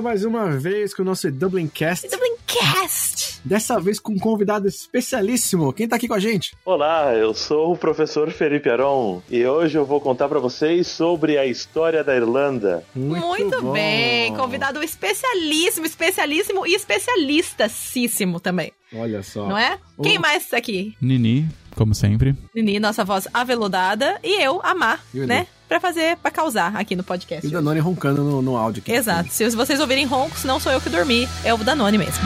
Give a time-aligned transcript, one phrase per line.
[0.00, 2.08] volta mais uma vez com o nosso Dublin Cast.
[2.08, 3.40] Dublin Cast!
[3.44, 5.72] Dessa vez com um convidado especialíssimo.
[5.72, 6.56] Quem tá aqui com a gente?
[6.64, 11.38] Olá, eu sou o professor Felipe Aron e hoje eu vou contar para vocês sobre
[11.38, 12.82] a história da Irlanda.
[12.94, 18.72] Muito, Muito bem, convidado especialíssimo, especialíssimo e especialistasíssimo também.
[18.94, 19.46] Olha só.
[19.46, 19.78] Não é?
[20.02, 20.96] Quem mais tá aqui?
[21.00, 22.34] Nini, como sempre.
[22.54, 25.46] Nini, nossa voz aveludada, e eu, Amar, né?
[25.70, 27.46] Pra fazer, pra causar aqui no podcast.
[27.46, 28.82] E o Danone roncando no, no áudio.
[28.82, 28.90] Aqui.
[28.90, 29.28] Exato.
[29.30, 32.24] Se vocês ouvirem roncos, não sou eu que dormi, é o Danone mesmo.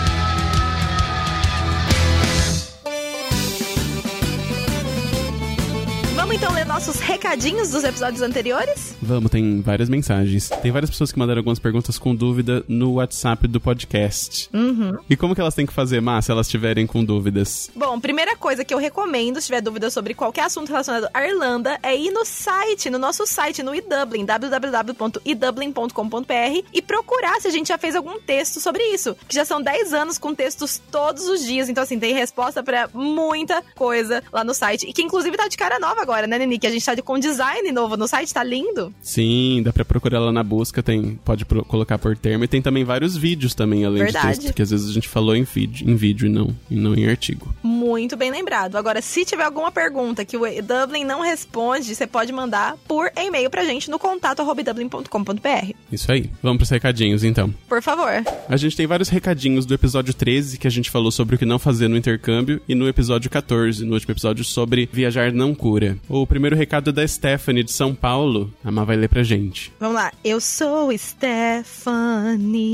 [6.24, 8.96] Vamos então ler nossos recadinhos dos episódios anteriores?
[9.02, 10.48] Vamos, tem várias mensagens.
[10.62, 14.48] Tem várias pessoas que mandaram algumas perguntas com dúvida no WhatsApp do podcast.
[14.54, 14.96] Uhum.
[15.10, 17.70] E como que elas têm que fazer, Má, se elas tiverem com dúvidas?
[17.76, 21.78] Bom, primeira coisa que eu recomendo, se tiver dúvida sobre qualquer assunto relacionado à Irlanda,
[21.82, 27.68] é ir no site, no nosso site, no eDublin, www.edublin.com.br e procurar se a gente
[27.68, 29.14] já fez algum texto sobre isso.
[29.28, 32.88] Que já são 10 anos com textos todos os dias, então assim, tem resposta para
[32.94, 34.88] muita coisa lá no site.
[34.88, 36.58] E que inclusive tá de cara nova agora, né, Nini?
[36.58, 38.94] Que a gente tá com design novo no site, tá lindo.
[39.02, 42.62] Sim, dá pra procurar lá na busca, tem, pode pro, colocar por termo e tem
[42.62, 44.26] também vários vídeos também, além Verdade.
[44.26, 46.76] de texto, que às vezes a gente falou em vídeo, em vídeo e não, e
[46.76, 47.54] não em artigo.
[47.62, 48.76] Muito bem lembrado.
[48.76, 53.50] Agora, se tiver alguma pergunta que o Dublin não responde, você pode mandar por e-mail
[53.50, 55.72] pra gente no contato dublin.com.br.
[55.90, 56.30] Isso aí.
[56.42, 57.52] Vamos pros recadinhos então.
[57.68, 58.24] Por favor.
[58.48, 61.44] A gente tem vários recadinhos do episódio 13 que a gente falou sobre o que
[61.44, 65.96] não fazer no intercâmbio e no episódio 14, no último episódio sobre viajar não cura.
[66.08, 68.52] O primeiro recado é da Stephanie de São Paulo.
[68.64, 69.72] A Má vai ler pra gente.
[69.80, 70.12] Vamos lá.
[70.22, 72.64] Eu sou Stephanie.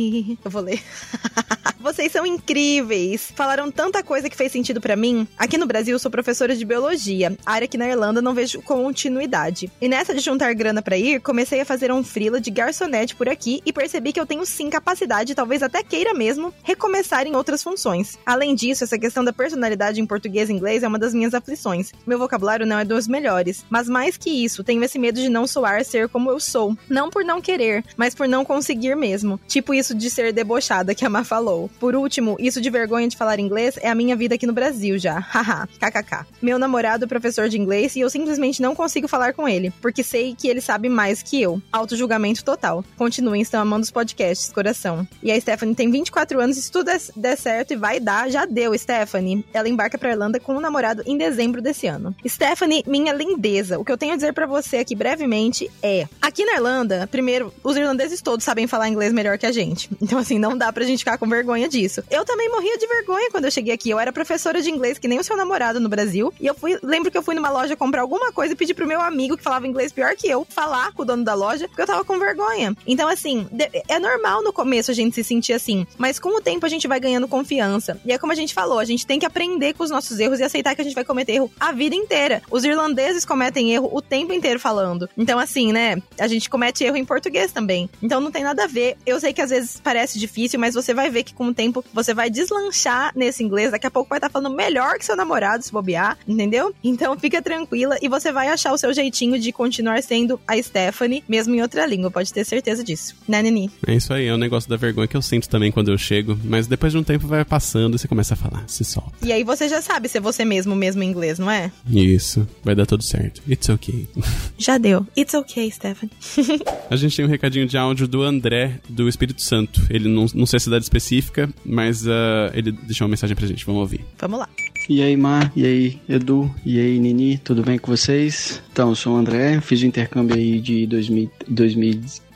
[0.45, 0.83] Eu vou ler.
[1.81, 3.33] Vocês são incríveis.
[3.35, 5.27] Falaram tanta coisa que fez sentido para mim.
[5.39, 9.71] Aqui no Brasil, sou professora de biologia, área que na Irlanda não vejo continuidade.
[9.81, 13.29] E nessa de juntar grana para ir, comecei a fazer um freela de garçonete por
[13.31, 17.63] aqui e percebi que eu tenho sim capacidade, talvez até queira mesmo, recomeçar em outras
[17.63, 18.19] funções.
[18.27, 21.93] Além disso, essa questão da personalidade em português e inglês é uma das minhas aflições.
[22.07, 23.20] Meu vocabulário não é dos melhores,
[23.69, 26.77] mas mais que isso, tenho esse medo de não soar ser como eu sou.
[26.89, 29.41] Não por não querer, mas por não conseguir mesmo.
[29.47, 31.71] Tipo isso de ser debochada que a Má falou.
[31.79, 34.99] Por último, isso de vergonha de falar inglês é a minha vida aqui no Brasil
[34.99, 35.19] já.
[35.31, 36.27] Haha, kkk.
[36.41, 40.03] Meu namorado é professor de inglês e eu simplesmente não consigo falar com ele, porque
[40.03, 41.61] sei que ele sabe mais que eu.
[41.73, 42.85] Auto-julgamento total.
[42.97, 45.07] Continuem, estão amando os podcasts, coração.
[45.23, 48.77] E a Stephanie tem 24 anos se tudo der certo e vai dar, já deu,
[48.77, 49.45] Stephanie.
[49.53, 52.15] Ela embarca pra Irlanda com um namorado em dezembro desse ano.
[52.27, 56.45] Stephanie, minha lindeza, o que eu tenho a dizer para você aqui brevemente é: aqui
[56.45, 59.89] na Irlanda, primeiro, os irlandeses todos sabem falar inglês melhor que a gente.
[60.11, 62.03] Então, assim, não dá pra gente ficar com vergonha disso.
[62.11, 63.91] Eu também morria de vergonha quando eu cheguei aqui.
[63.91, 66.35] Eu era professora de inglês que nem o seu namorado no Brasil.
[66.41, 68.89] E eu fui, lembro que eu fui numa loja comprar alguma coisa e pedi pro
[68.89, 71.81] meu amigo que falava inglês pior que eu falar com o dono da loja, porque
[71.81, 72.75] eu tava com vergonha.
[72.85, 73.47] Então, assim,
[73.89, 76.89] é normal no começo a gente se sentir assim, mas com o tempo a gente
[76.89, 78.01] vai ganhando confiança.
[78.05, 80.41] E é como a gente falou, a gente tem que aprender com os nossos erros
[80.41, 82.43] e aceitar que a gente vai cometer erro a vida inteira.
[82.51, 85.09] Os irlandeses cometem erro o tempo inteiro falando.
[85.17, 87.89] Então, assim, né, a gente comete erro em português também.
[88.03, 88.97] Então não tem nada a ver.
[89.07, 91.85] Eu sei que às vezes parece difícil, mas você vai ver que com o tempo
[91.93, 93.71] você vai deslanchar nesse inglês.
[93.71, 96.75] Daqui a pouco vai estar tá falando melhor que seu namorado, se bobear, entendeu?
[96.83, 101.25] Então fica tranquila e você vai achar o seu jeitinho de continuar sendo a Stephanie,
[101.29, 103.15] mesmo em outra língua, pode ter certeza disso.
[103.29, 103.71] Né, Nini?
[103.87, 106.39] É isso aí, é um negócio da vergonha que eu sinto também quando eu chego,
[106.45, 109.13] mas depois de um tempo vai passando e você começa a falar, se solta.
[109.23, 111.71] E aí você já sabe ser você mesmo, mesmo em inglês, não é?
[111.89, 113.41] Isso, vai dar tudo certo.
[113.49, 114.09] It's okay.
[114.59, 115.07] Já deu.
[115.17, 116.13] It's okay, Stephanie.
[116.91, 119.81] a gente tem um recadinho de áudio do André, do Espírito Santo.
[119.89, 123.65] Ele não, não sei a cidade específica, mas uh, ele deixou uma mensagem pra gente.
[123.65, 124.05] Vamos ouvir.
[124.19, 124.49] Vamos lá.
[124.89, 128.61] E aí, Mar, e aí, Edu, e aí, Nini, tudo bem com vocês?
[128.73, 131.31] Então, eu sou o André, fiz o intercâmbio aí de 2000,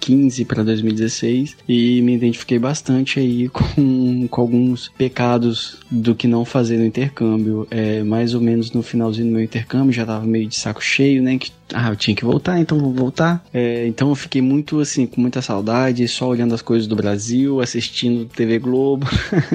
[0.04, 6.44] 2015 para 2016 e me identifiquei bastante aí com, com alguns pecados do que não
[6.44, 7.66] fazer no intercâmbio.
[7.70, 11.22] É, mais ou menos no finalzinho do meu intercâmbio, já tava meio de saco cheio,
[11.22, 11.38] né?
[11.38, 13.44] Que, ah, eu tinha que voltar, então vou voltar.
[13.52, 17.60] É, então eu fiquei muito assim, com muita saudade, só olhando as coisas do Brasil,
[17.60, 19.06] assistindo TV Globo.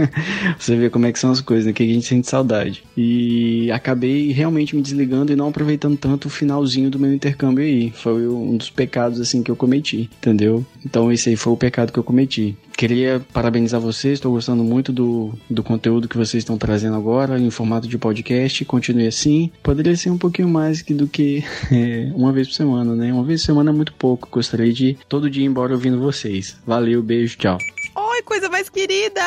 [0.60, 1.74] Você vê como é que são as coisas, né?
[1.74, 2.84] Que a gente sente saudade.
[2.96, 7.92] E acabei realmente me desligando e não aproveitando tanto o finalzinho do meu intercâmbio aí.
[7.92, 10.66] Foi um dos pecados assim que eu cometi, entendeu?
[10.86, 12.58] Então esse aí foi o pecado que eu cometi.
[12.80, 17.50] Queria parabenizar vocês, estou gostando muito do, do conteúdo que vocês estão trazendo agora em
[17.50, 18.64] formato de podcast.
[18.64, 19.52] Continue assim.
[19.62, 23.12] Poderia ser um pouquinho mais do que é, uma vez por semana, né?
[23.12, 24.30] Uma vez por semana é muito pouco.
[24.32, 26.58] Gostaria de todo dia ir embora ouvindo vocês.
[26.66, 27.58] Valeu, beijo, tchau.
[28.20, 29.22] Ai, coisa mais querida!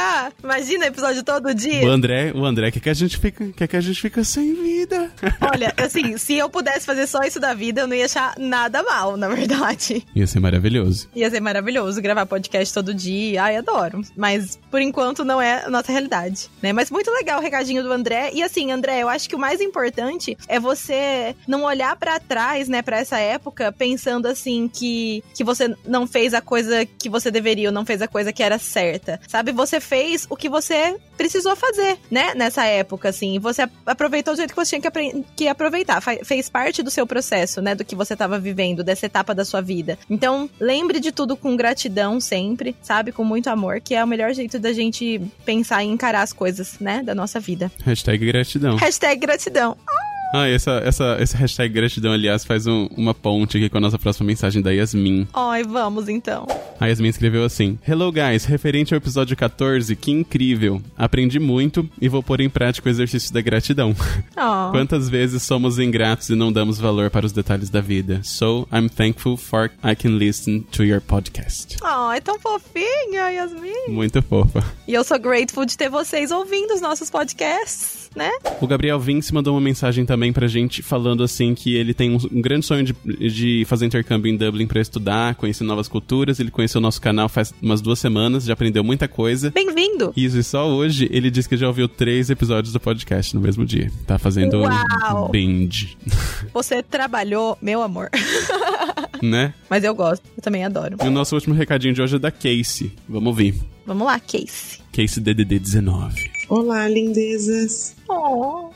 [0.44, 1.82] Imagina episódio todo dia.
[1.82, 4.54] O André, o André quer que a gente fica, quer que a gente fica sem
[4.54, 5.10] vida.
[5.40, 8.82] Olha, assim, se eu pudesse fazer só isso da vida, eu não ia achar nada
[8.82, 10.06] mal, na verdade.
[10.14, 11.08] Ia ser maravilhoso.
[11.16, 13.42] Ia ser maravilhoso gravar podcast todo dia.
[13.44, 14.02] Ai, adoro.
[14.14, 16.74] Mas por enquanto não é a nossa realidade, né?
[16.74, 18.30] Mas muito legal o recadinho do André.
[18.34, 22.68] E assim, André, eu acho que o mais importante é você não olhar para trás,
[22.68, 27.30] né, para essa época, pensando assim que que você não fez a coisa que você
[27.30, 28.81] deveria, ou não fez a coisa que era certa.
[29.28, 29.52] Sabe?
[29.52, 33.38] Você fez o que você precisou fazer, né, nessa época assim.
[33.38, 36.02] Você aproveitou do jeito que você tinha que, que aproveitar.
[36.24, 39.60] Fez parte do seu processo, né, do que você estava vivendo, dessa etapa da sua
[39.60, 39.98] vida.
[40.10, 43.12] Então, lembre de tudo com gratidão sempre, sabe?
[43.12, 46.78] Com muito amor, que é o melhor jeito da gente pensar e encarar as coisas,
[46.80, 47.70] né, da nossa vida.
[47.84, 48.76] Hashtag gratidão.
[48.76, 49.76] Hashtag gratidão.
[49.86, 53.98] Ah, essa, essa, esse hashtag gratidão, aliás, faz um, uma ponte aqui com a nossa
[53.98, 55.28] próxima mensagem da Yasmin.
[55.32, 56.46] Ai, vamos então.
[56.80, 58.44] A Yasmin escreveu assim: Hello, guys.
[58.44, 60.80] Referente ao episódio 14, que incrível.
[60.96, 63.94] Aprendi muito e vou pôr em prática o exercício da gratidão.
[64.36, 64.70] Oh.
[64.72, 68.20] Quantas vezes somos ingratos e não damos valor para os detalhes da vida?
[68.22, 71.76] So, I'm thankful for I can listen to your podcast.
[71.82, 73.88] Oh, é tão fofinha, Yasmin.
[73.88, 74.64] Muito fofa.
[74.88, 78.30] E eu sou grateful de ter vocês ouvindo os nossos podcasts né?
[78.60, 82.18] O Gabriel Vince mandou uma mensagem também pra gente falando assim que ele tem um,
[82.30, 82.94] um grande sonho de,
[83.30, 86.38] de fazer intercâmbio em Dublin para estudar, conhecer novas culturas.
[86.38, 89.50] Ele conheceu o nosso canal faz umas duas semanas, já aprendeu muita coisa.
[89.50, 90.12] Bem-vindo!
[90.16, 93.64] Isso, e só hoje ele disse que já ouviu três episódios do podcast no mesmo
[93.64, 93.90] dia.
[94.06, 95.26] Tá fazendo Uau.
[95.26, 95.96] um binge.
[96.52, 98.10] Você trabalhou, meu amor.
[99.22, 99.54] né?
[99.70, 100.96] Mas eu gosto, eu também adoro.
[101.02, 102.92] E o nosso último recadinho de hoje é da Casey.
[103.08, 103.54] Vamos ouvir.
[103.86, 104.80] Vamos lá, Casey.
[104.92, 106.30] Casey DDD 19.
[106.48, 107.96] Olá, lindezas.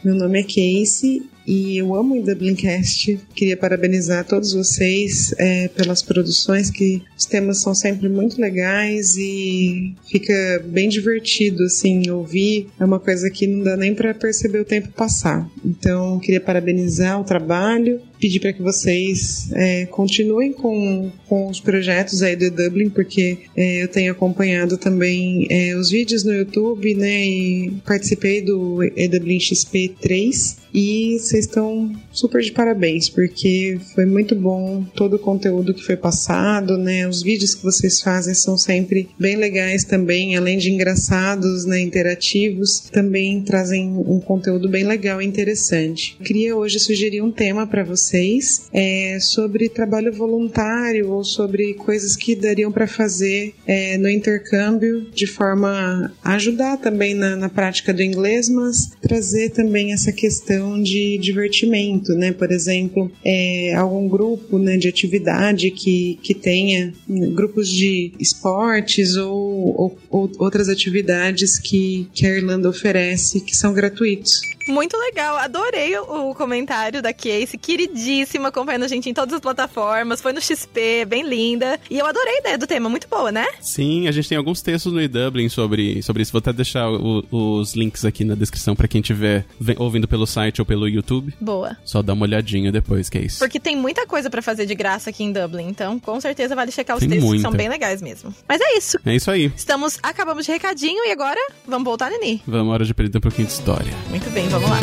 [0.02, 3.18] Meu nome é Casey e eu amo o Dublincast.
[3.34, 9.94] Queria parabenizar todos vocês é, pelas produções, que os temas são sempre muito legais e
[10.10, 12.68] fica bem divertido, assim, ouvir.
[12.80, 15.48] É uma coisa que não dá nem para perceber o tempo passar.
[15.64, 22.22] Então, queria parabenizar o trabalho, pedir para que vocês é, continuem com, com os projetos
[22.22, 27.24] aí do Dublin, porque é, eu tenho acompanhado também é, os vídeos no YouTube, né,
[27.24, 28.80] e participei do
[29.10, 35.18] Dublin XP 3 e vocês estão super de parabéns, porque foi muito bom todo o
[35.18, 37.08] conteúdo que foi passado, né?
[37.08, 42.80] Os vídeos que vocês fazem são sempre bem legais também, além de engraçados, né, interativos,
[42.92, 46.18] também trazem um conteúdo bem legal e interessante.
[46.22, 52.36] Queria hoje sugerir um tema para vocês é, sobre trabalho voluntário ou sobre coisas que
[52.36, 58.02] dariam para fazer é, no intercâmbio de forma a ajudar também na, na prática do
[58.02, 62.32] inglês, mas trazer também essa questão de divertimento, né?
[62.32, 69.16] Por exemplo, é, algum grupo né, de atividade que, que tenha né, grupos de esportes
[69.16, 69.34] ou,
[69.80, 74.40] ou, ou outras atividades que, que a Irlanda oferece que são gratuitos.
[74.68, 79.40] Muito legal, adorei o, o comentário da Casey, queridíssima, acompanhando a gente em todas as
[79.40, 81.78] plataformas, foi no XP, bem linda.
[81.90, 83.46] E eu adorei a ideia do tema, muito boa, né?
[83.60, 86.32] Sim, a gente tem alguns textos no eDublin sobre, sobre isso.
[86.32, 89.44] Vou até deixar o, os links aqui na descrição para quem estiver
[89.78, 91.32] ouvindo pelo site ou pelo YouTube.
[91.40, 91.76] Boa.
[91.84, 93.38] Só dá uma olhadinha depois, que é isso.
[93.38, 96.72] Porque tem muita coisa para fazer de graça aqui em Dublin, então com certeza vale
[96.72, 97.42] checar os tem textos, muita.
[97.42, 98.34] que são bem legais mesmo.
[98.48, 98.98] Mas é isso.
[99.04, 99.52] É isso aí.
[99.56, 102.42] Estamos, acabamos de recadinho e agora vamos voltar, Nini.
[102.46, 103.92] Vamos, hora de perder um pouquinho de história.
[104.10, 104.78] Muito bem, vamos lá.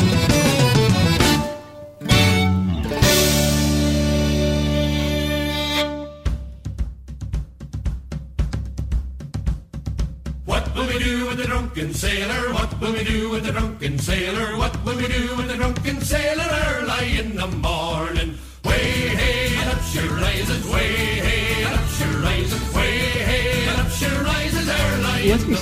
[10.45, 12.53] What will we do with the drunken sailor?
[12.53, 14.57] What will we do with the drunken sailor?
[14.57, 18.02] What will we do with the drunken sailor early in the morning?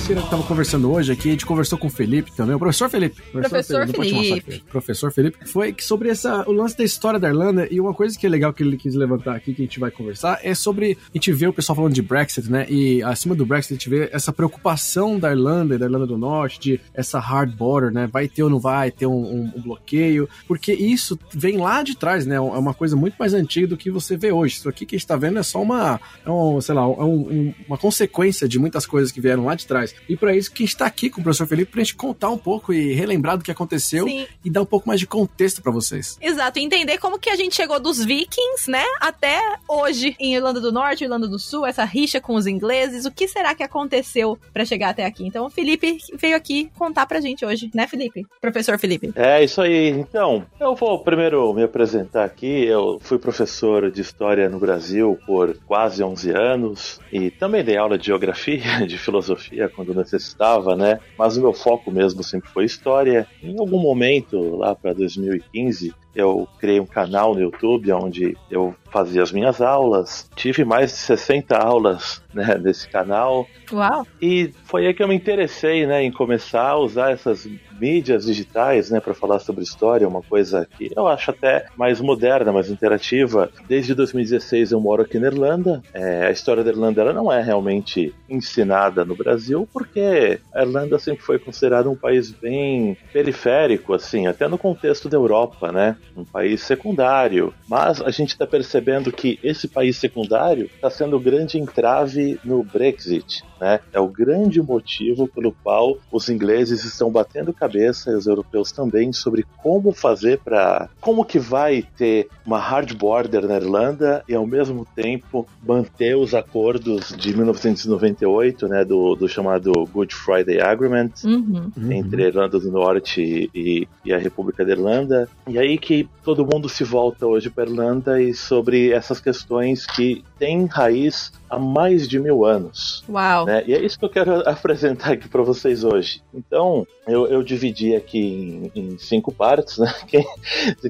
[0.06, 2.90] Cira que tava conversando hoje aqui, a gente conversou com o Felipe também, o professor
[2.90, 3.22] Felipe.
[3.30, 4.40] Professor só Felipe.
[4.42, 4.64] Felipe.
[4.68, 5.48] Professor Felipe.
[5.48, 8.28] Foi que sobre essa, o lance da história da Irlanda e uma coisa que é
[8.28, 11.32] legal que ele quis levantar aqui, que a gente vai conversar, é sobre a gente
[11.32, 12.66] vê o pessoal falando de Brexit, né?
[12.68, 16.18] E acima do Brexit a gente vê essa preocupação da Irlanda e da Irlanda do
[16.18, 18.08] Norte, de essa hard border, né?
[18.12, 21.96] Vai ter ou não vai ter um, um- um bloqueio, porque isso vem lá de
[21.96, 22.34] trás, né?
[22.34, 24.56] É uma coisa muito mais antiga do que você vê hoje.
[24.56, 26.86] Isso aqui que a gente tá vendo é só uma, é um, sei lá, é
[27.04, 29.91] um- uma consequência de muitas coisas que vieram lá de trás.
[30.08, 32.30] E para isso que a gente tá aqui com o professor Felipe pra gente contar
[32.30, 34.26] um pouco e relembrar do que aconteceu Sim.
[34.44, 36.18] e dar um pouco mais de contexto para vocês.
[36.20, 40.60] Exato, e entender como que a gente chegou dos vikings, né, até hoje em Irlanda
[40.60, 44.38] do Norte, Irlanda do Sul, essa rixa com os ingleses, o que será que aconteceu
[44.52, 45.26] pra chegar até aqui?
[45.26, 48.26] Então o Felipe veio aqui contar pra gente hoje, né, Felipe?
[48.40, 49.12] Professor Felipe.
[49.14, 49.88] É isso aí.
[49.88, 52.64] Então, eu vou primeiro me apresentar aqui.
[52.64, 57.98] Eu fui professor de história no Brasil por quase 11 anos e também dei aula
[57.98, 61.00] de geografia, de filosofia filosofia quando necessitava, né?
[61.18, 63.26] Mas o meu foco mesmo sempre foi história.
[63.42, 69.22] Em algum momento, lá para 2015, eu criei um canal no YouTube onde eu fazia
[69.22, 70.30] as minhas aulas.
[70.36, 73.46] Tive mais de 60 aulas né, nesse canal.
[73.72, 74.06] Uau!
[74.20, 77.48] E foi aí que eu me interessei né, em começar a usar essas
[77.80, 82.52] mídias digitais né, para falar sobre história, uma coisa que eu acho até mais moderna,
[82.52, 83.50] mais interativa.
[83.66, 85.82] Desde 2016 eu moro aqui na Irlanda.
[85.92, 90.98] É, a história da Irlanda ela não é realmente ensinada no Brasil, porque a Irlanda
[90.98, 95.96] sempre foi considerada um país bem periférico, assim, até no contexto da Europa, né?
[96.16, 97.52] Um país secundário.
[97.68, 102.62] Mas a gente está percebendo que esse país secundário está sendo o grande entrave no
[102.62, 103.42] Brexit.
[103.60, 103.80] Né?
[103.92, 109.12] É o grande motivo pelo qual os ingleses estão batendo cabeça e os europeus também
[109.12, 114.46] sobre como fazer para como que vai ter uma hard border na Irlanda e ao
[114.46, 121.70] mesmo tempo manter os acordos de 1998, né, do, do chamado Good Friday Agreement Uhum.
[121.90, 125.28] entre a Irlanda do Norte e, e a República da Irlanda.
[125.46, 125.91] E aí que
[126.24, 131.58] todo mundo se volta hoje para Irlanda e sobre essas questões que têm raiz há
[131.58, 133.04] mais de mil anos.
[133.08, 133.44] Uau!
[133.46, 133.62] né?
[133.66, 136.22] E é isso que eu quero apresentar aqui para vocês hoje.
[136.32, 139.92] Então, eu, eu dividi aqui em, em cinco partes, né?
[140.06, 140.24] Quem,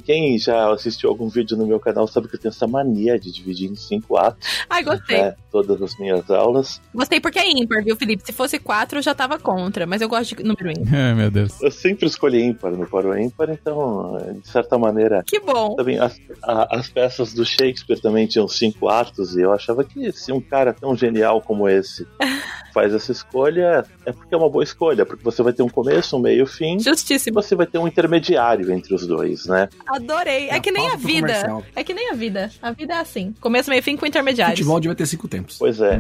[0.04, 3.32] quem já assistiu algum vídeo no meu canal sabe que eu tenho essa mania de
[3.32, 5.18] dividir em cinco atos, Ai, gostei.
[5.18, 5.34] né?
[5.50, 6.80] Todas as minhas aulas.
[6.94, 8.22] Gostei porque é ímpar, viu, Felipe?
[8.24, 10.92] Se fosse quatro, eu já tava contra, mas eu gosto de número ímpar.
[10.94, 11.60] Ai, meu Deus.
[11.62, 14.91] Eu sempre escolhi ímpar no Paro ímpar, então, de certa maneira,
[15.26, 15.74] Que bom!
[15.76, 20.12] também as, a- as peças do Shakespeare também tinham cinco atos, e eu achava que
[20.12, 22.06] se um cara tão genial como esse
[22.74, 26.16] faz essa escolha, é porque é uma boa escolha, porque você vai ter um começo,
[26.16, 27.40] um meio e fim, e Justíssimo.
[27.40, 29.68] você vai ter um intermediário entre os dois, né?
[29.86, 30.48] Adorei.
[30.48, 31.26] É Na que nem a vida.
[31.26, 31.62] comercial.
[31.76, 32.50] É que nem a vida.
[32.62, 33.34] A vida é assim.
[33.40, 34.58] Começo, meio e fim com intermediários.
[34.58, 35.56] Futebol devia ter cinco tempos.
[35.58, 35.98] Pois é.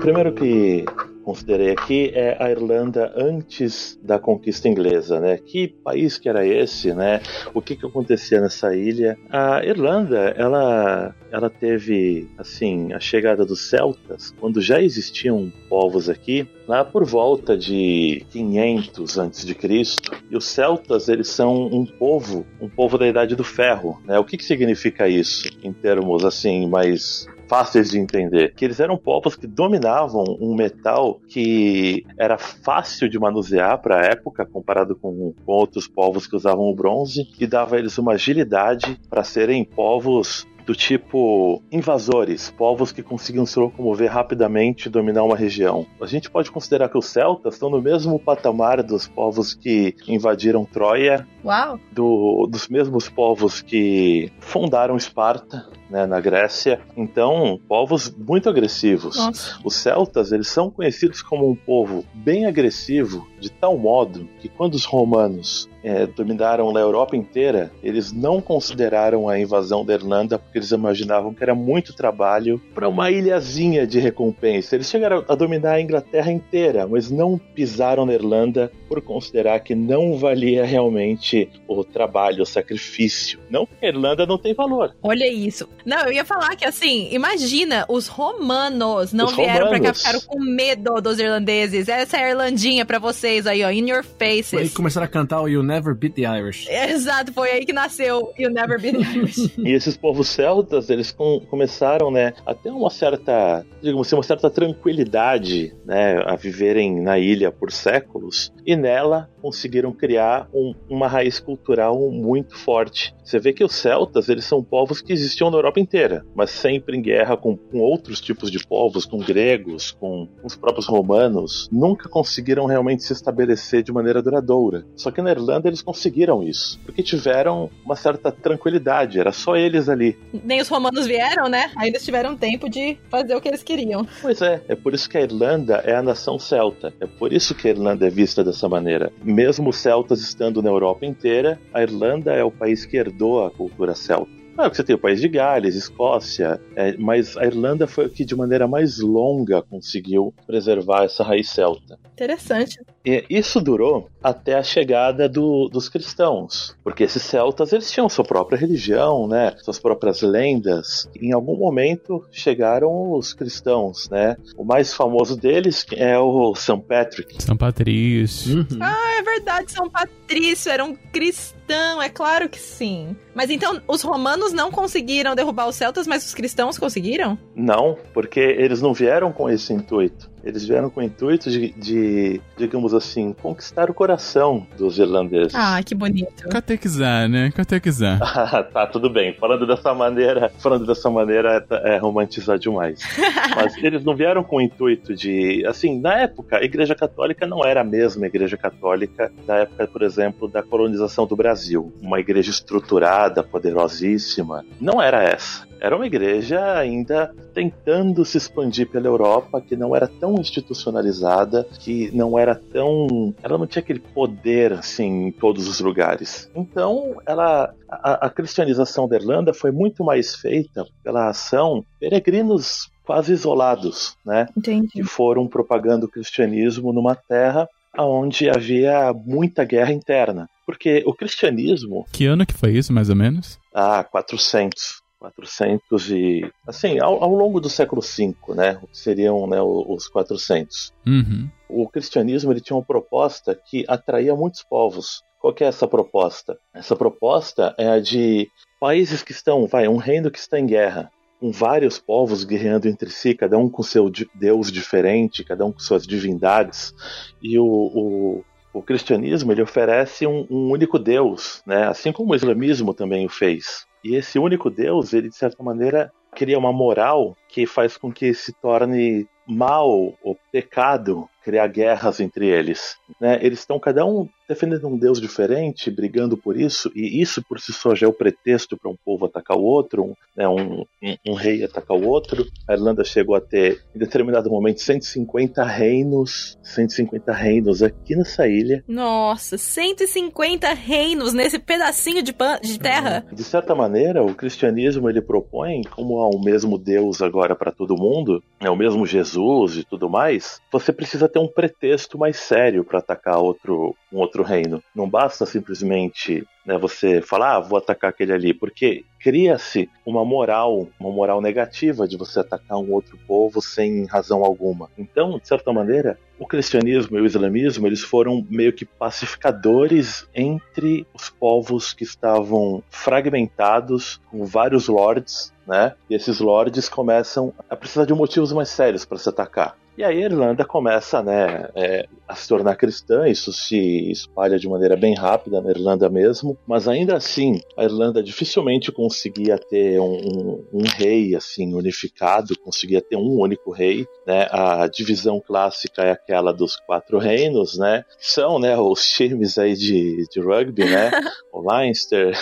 [0.00, 0.84] Primeiro que
[1.26, 5.36] considerei aqui é a Irlanda antes da conquista inglesa, né?
[5.36, 7.20] Que país que era esse, né?
[7.52, 9.18] O que que acontecia nessa ilha?
[9.28, 16.48] A Irlanda, ela ela teve assim a chegada dos celtas quando já existiam povos aqui
[16.68, 20.12] lá por volta de 500 antes de Cristo.
[20.30, 24.16] E os celtas eles são um povo, um povo da idade do ferro, né?
[24.16, 28.96] O que que significa isso em termos assim mais fáceis de entender, que eles eram
[28.96, 35.32] povos que dominavam um metal que era fácil de manusear para a época, comparado com,
[35.44, 39.64] com outros povos que usavam o bronze, e dava a eles uma agilidade para serem
[39.64, 45.86] povos do tipo invasores, povos que conseguiam se locomover rapidamente e dominar uma região.
[46.00, 50.64] A gente pode considerar que os celtas estão no mesmo patamar dos povos que invadiram
[50.64, 51.78] Troia, Uau!
[51.92, 56.80] do- dos mesmos povos que fundaram Esparta, né, na Grécia.
[56.96, 59.16] Então, povos muito agressivos.
[59.16, 59.58] Nossa.
[59.64, 64.74] Os celtas, eles são conhecidos como um povo bem agressivo, de tal modo que quando
[64.74, 70.58] os romanos eh, dominaram na Europa inteira, eles não consideraram a invasão da Irlanda porque
[70.58, 74.74] eles imaginavam que era muito trabalho para uma ilhazinha de recompensa.
[74.74, 79.76] Eles chegaram a dominar a Inglaterra inteira, mas não pisaram na Irlanda por considerar que
[79.76, 83.38] não valia realmente o trabalho, o sacrifício.
[83.48, 84.92] Não porque a Irlanda não tem valor.
[85.00, 85.68] Olha isso.
[85.84, 90.20] Não, eu ia falar que assim, imagina, os romanos não Os vieram pra cá, ficaram
[90.26, 91.88] com medo dos irlandeses.
[91.88, 94.70] Essa é a Irlandinha pra vocês aí, ó, in your aí faces.
[94.70, 96.66] que começaram a cantar o You Never Beat the Irish.
[96.70, 99.54] Exato, foi aí que nasceu You Never Be the Irish.
[99.58, 104.22] E esses povos celtas, eles com- começaram, né, a ter uma certa, digamos assim, uma
[104.22, 111.06] certa tranquilidade, né, a viverem na ilha por séculos, e nela conseguiram criar um- uma
[111.08, 113.14] raiz cultural muito forte.
[113.24, 116.96] Você vê que os celtas, eles são povos que existiam na Europa inteira, mas sempre
[116.96, 122.08] em guerra com, com outros tipos de povos, com gregos, com os próprios romanos, nunca
[122.08, 124.84] conseguiram realmente se estabelecer de maneira duradoura.
[124.96, 129.88] Só que na Irlanda eles conseguiram isso, porque tiveram uma certa tranquilidade, era só eles
[129.88, 130.18] ali.
[130.44, 131.70] Nem os romanos vieram, né?
[131.76, 134.06] Aí eles tiveram tempo de fazer o que eles queriam.
[134.20, 136.92] Pois é, é por isso que a Irlanda é a nação celta.
[137.00, 139.12] É por isso que a Irlanda é vista dessa maneira.
[139.22, 143.50] Mesmo os celtas estando na Europa inteira, a Irlanda é o país que herdou a
[143.50, 144.35] cultura celta.
[144.56, 148.10] Claro que você tem o país de Gales, Escócia, é, mas a Irlanda foi o
[148.10, 151.98] que de maneira mais longa conseguiu preservar essa raiz celta.
[152.14, 152.80] Interessante.
[153.04, 158.24] E isso durou até a chegada do- dos cristãos, porque esses celtas eles tinham sua
[158.24, 161.08] própria religião, né, suas próprias lendas.
[161.20, 164.36] Em algum momento chegaram os cristãos, né?
[164.56, 166.80] O mais famoso deles é o St.
[166.88, 167.42] Patrick.
[167.42, 168.58] São Patrício.
[168.70, 168.82] Uhum.
[168.82, 172.00] É verdade, São Patrício era um cristão.
[172.00, 173.16] é claro que sim.
[173.34, 177.38] Mas então, os romanos não conseguiram derrubar os celtas, mas os cristãos conseguiram?
[177.54, 180.30] Não, porque eles não vieram com esse intuito.
[180.46, 185.52] Eles vieram com o intuito de, de, digamos assim, conquistar o coração dos irlandeses.
[185.56, 186.48] Ah, que bonito.
[186.48, 187.50] Catequizar, né?
[187.50, 188.20] Catequizar.
[188.46, 189.34] Ah, tá, tudo bem.
[189.34, 193.00] Falando dessa maneira, falando dessa maneira é, é romantizar demais.
[193.56, 197.64] Mas eles não vieram com o intuito de, assim, na época, a Igreja Católica não
[197.64, 201.92] era a mesma Igreja Católica da época, por exemplo, da colonização do Brasil.
[202.00, 204.64] Uma igreja estruturada, poderosíssima.
[204.80, 205.66] Não era essa.
[205.80, 212.14] Era uma igreja ainda tentando se expandir pela Europa, que não era tão institucionalizada, que
[212.14, 213.34] não era tão.
[213.42, 216.50] Ela não tinha aquele poder assim em todos os lugares.
[216.54, 217.72] Então, ela.
[217.88, 224.48] A, a cristianização da Irlanda foi muito mais feita pela ação peregrinos quase isolados, né?
[224.54, 224.88] Entendi.
[224.88, 227.66] Que foram propagando o cristianismo numa terra
[227.98, 230.46] onde havia muita guerra interna.
[230.66, 233.58] Porque o cristianismo, Que ano que foi isso, mais ou menos?
[233.72, 239.46] ah, 400, 400 e assim, ao, ao longo do século V, né, o que seriam
[239.46, 240.92] né, os 400.
[241.06, 241.48] Uhum.
[241.68, 245.22] O cristianismo ele tinha uma proposta que atraía muitos povos.
[245.40, 246.58] Qual é essa proposta?
[246.74, 248.48] Essa proposta é a de
[248.80, 253.10] países que estão, vai, um reino que está em guerra, com vários povos guerreando entre
[253.10, 256.94] si, cada um com seu deus diferente, cada um com suas divindades,
[257.42, 261.86] e o, o, o cristianismo ele oferece um, um único deus, né?
[261.86, 263.86] assim como o islamismo também o fez.
[264.06, 268.32] E esse único deus, ele de certa maneira cria uma moral que faz com que
[268.32, 269.90] se torne mal
[270.22, 272.96] ou pecado criar guerras entre eles.
[273.20, 273.38] Né?
[273.40, 277.72] Eles estão cada um defendendo um deus diferente, brigando por isso, e isso por si
[277.72, 281.16] só já é o pretexto para um povo atacar o outro, um, né, um, um,
[281.28, 282.46] um rei atacar o outro.
[282.68, 288.84] A Irlanda chegou a ter, em determinado momento, 150 reinos, 150 reinos aqui nessa ilha.
[288.86, 293.24] Nossa, 150 reinos nesse pedacinho de, pan- de terra.
[293.32, 297.96] De certa maneira, o cristianismo ele propõe, como há o mesmo Deus agora para todo
[297.96, 302.82] mundo, é o mesmo Jesus e tudo mais, você precisa ter um pretexto mais sério
[302.82, 304.82] para atacar outro, um outro reino.
[304.94, 310.88] Não basta simplesmente né, você falar, ah, vou atacar aquele ali, porque cria-se uma moral,
[310.98, 314.88] uma moral negativa de você atacar um outro povo sem razão alguma.
[314.96, 321.06] Então, de certa maneira, o cristianismo e o islamismo eles foram meio que pacificadores entre
[321.12, 325.92] os povos que estavam fragmentados com vários lords, né?
[326.08, 329.76] E esses lords começam a precisar de motivos mais sérios para se atacar.
[329.96, 334.68] E aí a Irlanda começa né, é, a se tornar cristã, isso se espalha de
[334.68, 340.14] maneira bem rápida na Irlanda mesmo, mas ainda assim a Irlanda dificilmente conseguia ter um,
[340.14, 344.06] um, um rei assim unificado, conseguia ter um único rei.
[344.26, 344.46] Né?
[344.50, 348.04] A divisão clássica é aquela dos quatro reinos, né?
[348.18, 351.10] São né, os times aí de, de rugby, né?
[351.52, 352.36] o Leinster,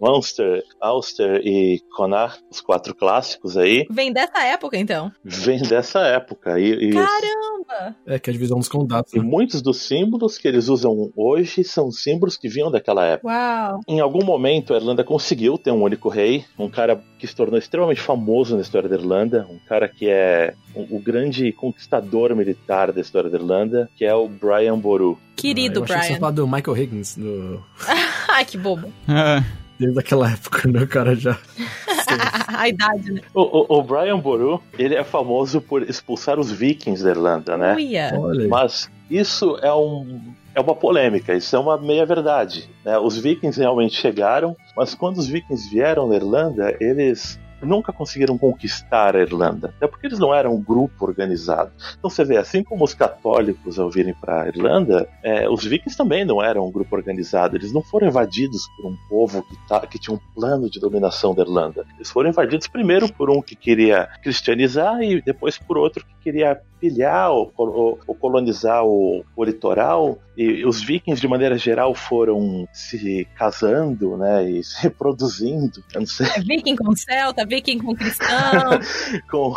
[0.00, 0.38] Monster.
[0.38, 5.10] Munster, Ulster e Connacht, os quatro clássicos aí, Vem dessa época, então.
[5.24, 6.58] vêm dessa época.
[6.58, 7.96] E, e, Caramba!
[8.06, 9.12] É, que é a divisão dos condados.
[9.12, 9.24] e Né?
[9.24, 13.28] muitos dos símbolos que eles usam hoje são símbolos que vinham daquela época.
[13.28, 13.80] Uau!
[13.88, 17.58] Em algum momento, a Irlanda conseguiu ter um único rei, um cara que se tornou
[17.58, 22.92] extremamente famoso na história da Irlanda, um cara que é o, o grande conquistador militar
[22.92, 25.18] da história da Irlanda, que é o Brian Boru.
[25.36, 26.20] Querido eu achei que você Brian.
[26.20, 27.62] falar do Michael Higgins, do...
[28.28, 28.92] Ai, que bobo.
[29.78, 30.82] Desde aquela época, né?
[30.82, 31.38] O cara já...
[32.48, 33.20] A idade, né?
[33.34, 33.42] O,
[33.74, 37.74] o- o Brian Boru, ele é famoso por expulsar os vikings da Irlanda, né?
[37.76, 38.12] Uia.
[38.48, 40.20] Mas isso é, um,
[40.54, 42.68] é uma polêmica, isso é uma meia-verdade.
[42.84, 42.98] Né?
[42.98, 49.16] Os vikings realmente chegaram, mas quando os vikings vieram na Irlanda, eles nunca conseguiram conquistar
[49.16, 49.72] a Irlanda.
[49.76, 51.70] Até porque eles não eram um grupo organizado.
[51.98, 55.96] Então você vê, assim como os católicos ao virem para a Irlanda, é, os vikings
[55.96, 57.56] também não eram um grupo organizado.
[57.56, 61.34] Eles não foram invadidos por um povo que, tá, que tinha um plano de dominação
[61.34, 61.86] da Irlanda.
[61.96, 66.60] Eles foram invadidos primeiro por um que queria cristianizar e depois por outro que queria
[66.80, 70.18] pilhar ou, ou- ou colonizar o, o litoral.
[70.36, 75.82] E os vikings, de maneira geral, foram se casando né, e se reproduzindo.
[75.92, 78.28] Eu não sei Viking com celta, viking com cristão.
[79.30, 79.54] com,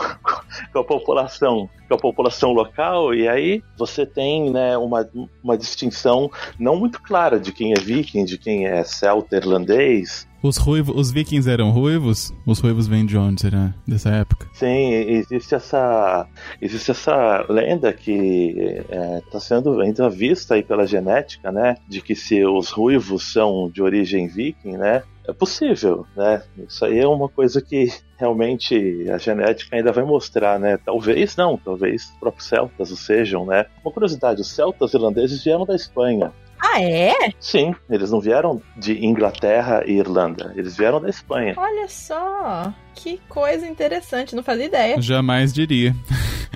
[0.73, 5.07] com a população com a população local e aí você tem né, uma,
[5.43, 10.25] uma distinção não muito clara de quem é viking, de quem é celta irlandês.
[10.41, 12.33] Os ruivos, os vikings eram ruivos?
[12.45, 13.73] Os ruivos vêm de onde, será?
[13.87, 14.47] Dessa época?
[14.53, 16.27] Sim, existe essa
[16.61, 18.83] existe essa lenda que
[19.25, 23.81] está sendo ainda vista aí pela genética, né, de que se os ruivos são de
[23.81, 26.41] origem viking, né, é possível, né?
[26.57, 30.77] Isso aí é uma coisa que realmente a genética ainda vai mostrar, né?
[30.77, 33.65] Talvez não, talvez os próprios celtas o sejam, né?
[33.83, 36.33] Uma curiosidade, os celtas irlandeses vieram da Espanha.
[36.61, 37.13] Ah, é?
[37.39, 41.55] Sim, eles não vieram de Inglaterra e Irlanda, eles vieram da Espanha.
[41.57, 42.71] Olha só.
[42.93, 45.01] Que coisa interessante, não fazia ideia.
[45.01, 45.95] Jamais diria.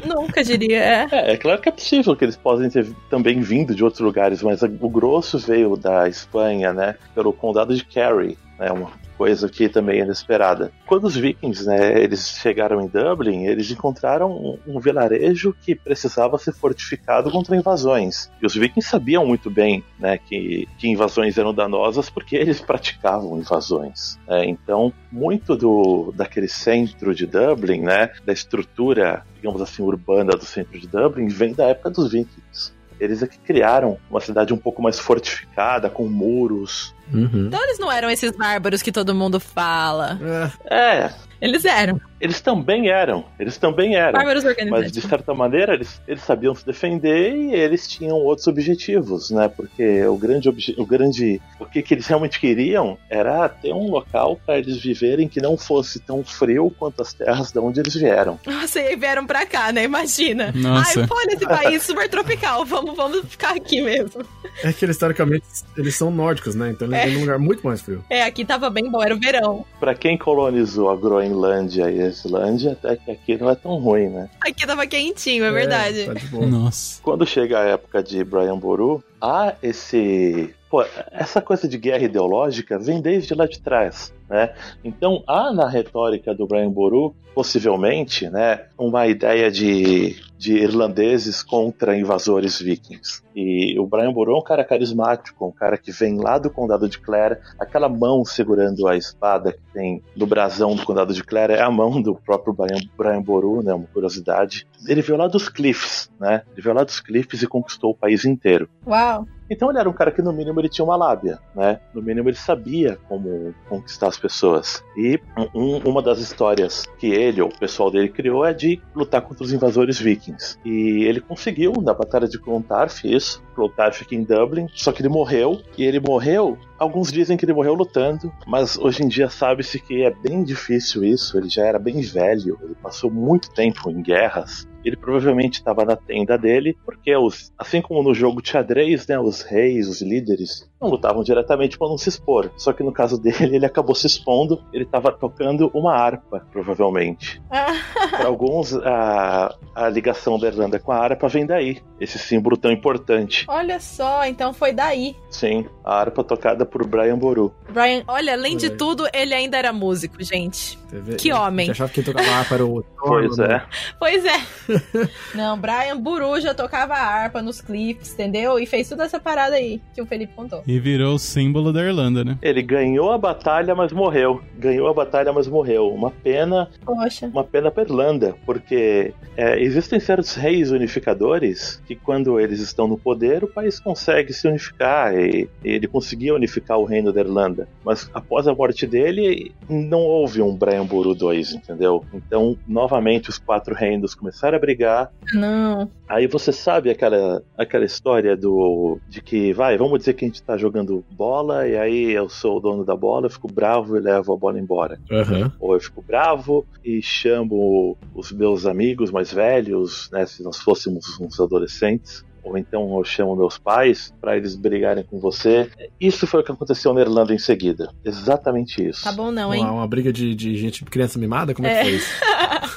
[0.06, 0.84] Nunca diria.
[0.84, 1.06] é.
[1.16, 4.42] É, é claro que é possível que eles possam ter também vindo de outros lugares,
[4.44, 6.96] mas o grosso veio da Espanha, né?
[7.14, 8.72] Pelo condado de Kerry, né?
[8.72, 10.72] Uma coisa que também é inesperada.
[10.86, 16.38] Quando os vikings, né, eles chegaram em Dublin, eles encontraram um, um vilarejo que precisava
[16.38, 18.30] ser fortificado contra invasões.
[18.42, 23.38] E os vikings sabiam muito bem, né, que, que invasões eram danosas porque eles praticavam
[23.38, 24.20] invasões.
[24.28, 24.46] né?
[24.46, 30.80] então, muito do daquele centro de Dublin, né, da estrutura, digamos assim, urbana do centro
[30.80, 32.75] de Dublin, vem da época dos vikings.
[33.00, 36.94] Eles é que criaram uma cidade um pouco mais fortificada, com muros.
[37.14, 37.48] Uhum.
[37.48, 40.20] Então eles não eram esses bárbaros que todo mundo fala.
[40.66, 41.14] É, É,
[41.46, 42.00] Eles eram.
[42.20, 43.24] eles também eram.
[43.40, 44.14] Eles também eram.
[44.14, 45.04] Bárbaros Mas de organizados.
[45.10, 49.48] certa maneira eles, eles sabiam se defender e eles tinham outros objetivos, né?
[49.48, 54.40] Porque o grande o grande o que, que eles realmente queriam era ter um local
[54.46, 58.40] para eles viverem que não fosse tão frio quanto as terras de onde eles vieram.
[58.46, 59.84] Nossa, e aí vieram pra cá, né?
[59.84, 60.52] Imagina.
[60.56, 61.02] Nossa.
[61.02, 62.66] Ai, olha esse país super tropical.
[62.66, 64.26] Vamos, vamos ficar aqui mesmo.
[64.64, 65.46] é que eles, historicamente,
[65.78, 66.70] eles são nórdicos, né?
[66.72, 67.06] Então eles É.
[67.06, 68.04] vêm num lugar muito mais frio.
[68.10, 69.66] É, aqui tava bem bom, era o verão.
[69.80, 71.35] Para quem colonizou a Groenlândia
[71.76, 74.30] e a Islândia, até que aqui não é tão ruim, né?
[74.42, 76.06] Aqui tava quentinho, é verdade.
[76.06, 76.46] tá de boa.
[76.46, 77.02] Nossa.
[77.02, 80.54] Quando chega a época de Brian Boru, há esse.
[80.70, 84.54] Pô, essa coisa de guerra ideológica vem desde lá de trás, né?
[84.84, 91.98] Então há na retórica do Brian Boru, possivelmente, né, uma ideia de, de irlandeses contra
[91.98, 93.25] invasores vikings.
[93.36, 96.88] E o Brian Boru é um cara carismático, um cara que vem lá do condado
[96.88, 101.54] de Clare, aquela mão segurando a espada que tem no brasão do condado de Clare
[101.54, 104.66] é a mão do próprio Brian, Brian Boru, né, uma curiosidade.
[104.88, 106.44] Ele veio lá dos Cliffs, né?
[106.54, 108.70] Ele veio lá dos Cliffs e conquistou o país inteiro.
[108.88, 109.28] Uau.
[109.48, 111.80] Então ele era um cara que no mínimo ele tinha uma lábia, né?
[111.94, 114.84] No mínimo ele sabia como conquistar as pessoas.
[114.98, 115.20] E
[115.54, 119.44] um- uma das histórias que ele ou o pessoal dele criou é de lutar contra
[119.44, 120.58] os invasores vikings.
[120.66, 123.25] E ele conseguiu na batalha de Clontarf isso.
[123.54, 125.62] Clontarf fica em Dublin, só que ele morreu.
[125.78, 126.58] E ele morreu.
[126.78, 131.04] Alguns dizem que ele morreu lutando, mas hoje em dia sabe-se que é bem difícil
[131.04, 131.38] isso.
[131.38, 135.96] Ele já era bem velho, ele passou muito tempo em guerras ele provavelmente estava na
[135.96, 140.70] tenda dele, porque os, assim como no jogo de xadrez, né, os reis, os líderes,
[140.80, 142.52] não lutavam diretamente para não se expor.
[142.58, 147.42] Só que no caso dele, ele acabou se expondo, ele estava tocando uma harpa, provavelmente.
[147.50, 152.72] Para alguns, a, a ligação da Irlanda com a harpa vem daí, esse símbolo tão
[152.72, 153.46] importante.
[153.48, 155.16] Olha só, então foi daí.
[155.30, 157.54] Sim, a harpa tocada por Brian Boru.
[157.70, 160.78] Brian, olha, além de tudo, ele ainda era músico, gente.
[161.18, 161.72] Que homem.
[161.72, 163.66] achava que quem tocava harpa era o Pois Thor, é.
[164.00, 164.36] Pois é.
[165.34, 168.60] Não, Brian Buru já tocava harpa nos clipes, entendeu?
[168.60, 170.64] E fez toda essa parada aí que o Felipe contou.
[170.66, 172.38] E virou o símbolo da Irlanda, né?
[172.42, 174.42] Ele ganhou a batalha, mas morreu.
[174.58, 175.90] Ganhou a batalha, mas morreu.
[175.90, 177.28] Uma pena Poxa.
[177.28, 182.98] uma pena para Irlanda, porque é, existem certos reis unificadores que, quando eles estão no
[182.98, 187.68] poder, o país consegue se unificar e, e ele conseguia unificar o reino da Irlanda.
[187.84, 192.06] Mas após a morte dele, não houve um Brian Boru II, entendeu?
[192.14, 195.12] Então, novamente, os quatro reinos começaram a brigar.
[195.34, 195.90] Não.
[196.08, 200.42] Aí você sabe aquela, aquela história do de que, vai, vamos dizer que a gente
[200.42, 204.00] tá jogando bola e aí eu sou o dono da bola, eu fico bravo e
[204.00, 205.00] levo a bola embora.
[205.12, 205.52] Aham.
[205.60, 211.20] Ou eu fico bravo e chamo os meus amigos mais velhos, né, se nós fôssemos
[211.20, 212.26] uns adolescentes.
[212.46, 215.68] Ou então eu chamo meus pais para eles brigarem com você.
[216.00, 217.92] Isso foi o que aconteceu na Irlanda em seguida.
[218.06, 219.04] Exatamente isso.
[219.04, 219.64] Tá bom não, hein?
[219.64, 221.54] Uma, uma briga de, de gente, criança mimada?
[221.56, 221.84] Como é, É.
[221.84, 222.12] que foi isso?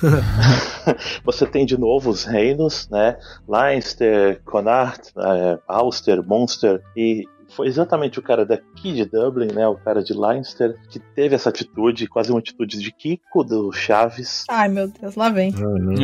[1.25, 3.17] Você tem de novo os reinos, né?
[3.47, 7.27] Leinster, Connacht, eh, Ulster, Munster e
[7.59, 9.67] foi exatamente o cara daqui de Dublin, né?
[9.67, 14.45] O cara de Leinster que teve essa atitude, quase uma atitude de Kiko do Chaves,
[14.49, 15.53] Ai, meu Deus, lá vem.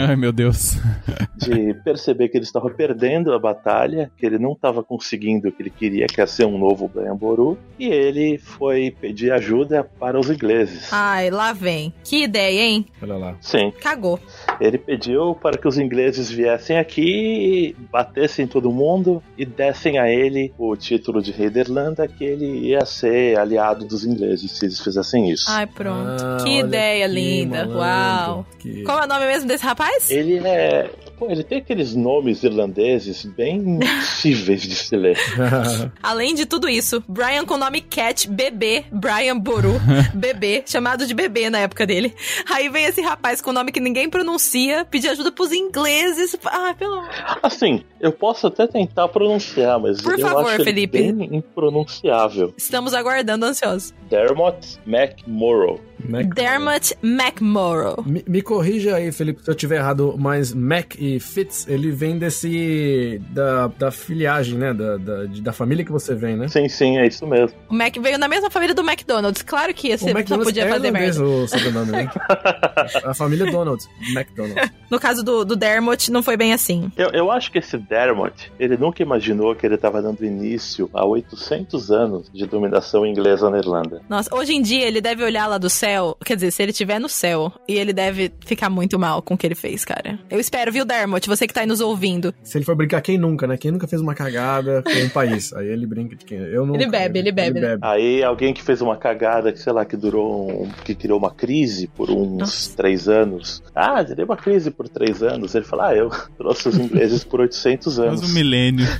[0.04, 0.76] Ai, meu Deus.
[1.36, 5.62] de perceber que ele estava perdendo a batalha, que ele não estava conseguindo o que
[5.62, 10.30] ele queria, que é ser um novo Boru, e ele foi pedir ajuda para os
[10.30, 10.92] ingleses.
[10.92, 11.92] Ai, lá vem.
[12.02, 12.86] Que ideia, hein?
[13.00, 13.36] Olha lá.
[13.40, 14.18] Sim, Cagou.
[14.60, 20.52] ele pediu para que os ingleses viessem aqui, batessem todo mundo e dessem a ele
[20.58, 24.80] o título de rei da Irlanda, que ele ia ser aliado dos ingleses se eles
[24.80, 25.44] fizessem isso.
[25.48, 26.22] Ai, pronto.
[26.24, 27.66] Ah, que ideia que linda.
[27.66, 27.78] malandro.
[27.78, 28.46] Uau.
[28.58, 30.10] Que- Qual é o nome mesmo desse rapaz?
[30.10, 30.90] Ele é.
[31.18, 35.18] Pô, ele tem aqueles nomes irlandeses bem impossíveis de se ler.
[36.02, 39.80] Além de tudo isso, Brian com o nome Cat, bebê, Brian Boru,
[40.14, 42.14] bebê, chamado de bebê na época dele.
[42.50, 46.36] Aí vem esse rapaz com o nome que ninguém pronuncia, pedir ajuda pros ingleses.
[46.44, 47.10] Ah, pelo amor.
[47.42, 50.98] Assim, eu posso até tentar pronunciar, mas Por eu favor, acho ele Felipe.
[51.12, 52.52] bem impronunciável.
[52.56, 53.92] Estamos aguardando ansiosos.
[54.08, 55.80] Dermot McMorrow.
[56.08, 58.02] Mac- Dermot McMorrow.
[58.06, 62.18] Me, me corrija aí, Felipe, se eu tiver errado, mas Mac e Fitz, ele vem
[62.18, 63.20] desse.
[63.30, 64.72] da, da filiagem, né?
[64.72, 66.48] Da, da, de- da família que você vem, né?
[66.48, 67.56] Sim, sim, é isso mesmo.
[67.68, 69.42] O Mac veio na mesma família do McDonald's.
[69.42, 71.32] Claro que você só McDonald's podia é fazer irlandês, merda.
[71.34, 72.10] o sobrenome, né?
[73.04, 73.82] A família Donald.
[74.14, 74.54] McDonald.
[74.90, 76.92] No caso do, do Dermot, não foi bem assim.
[76.96, 81.04] Eu, eu acho que esse Dermot, ele nunca imaginou que ele estava dando início a
[81.04, 84.02] 800 anos de dominação inglesa na Irlanda.
[84.08, 85.83] Nossa, hoje em dia ele deve olhar lá do céu.
[86.24, 89.36] Quer dizer, se ele estiver no céu, e ele deve ficar muito mal com o
[89.38, 90.18] que ele fez, cara.
[90.30, 91.26] Eu espero, viu, Dermot?
[91.28, 92.34] Você que tá aí nos ouvindo.
[92.42, 93.56] Se ele for brincar, quem nunca, né?
[93.56, 95.52] Quem nunca fez uma cagada com um país?
[95.52, 96.38] Aí ele brinca de quem?
[96.38, 96.78] Eu nunca.
[96.82, 97.78] Ele bebe, ele bebe, né?
[97.82, 101.30] Aí alguém que fez uma cagada que, sei lá, que durou, um- que criou uma
[101.30, 102.76] crise por uns Nossa.
[102.76, 103.62] três anos.
[103.74, 105.54] Ah, deu uma crise por três anos.
[105.54, 108.30] Ele fala, ah, eu trouxe os ingleses por 800 Mais anos.
[108.30, 108.86] um milênio.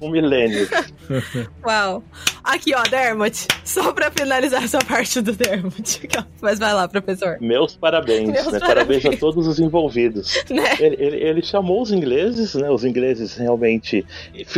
[0.00, 0.68] Um milênio.
[1.64, 2.02] Uau.
[2.44, 3.46] Aqui, ó, Dermot.
[3.64, 5.87] Só pra finalizar essa parte do Dermot.
[6.40, 7.36] Mas vai lá, professor.
[7.40, 8.58] Meus parabéns, Meus né?
[8.60, 9.20] Parabéns a parabéns.
[9.20, 10.42] todos os envolvidos.
[10.50, 10.64] Né?
[10.80, 12.70] Ele, ele- ele chamou os ingleses, né?
[12.70, 14.04] Os ingleses realmente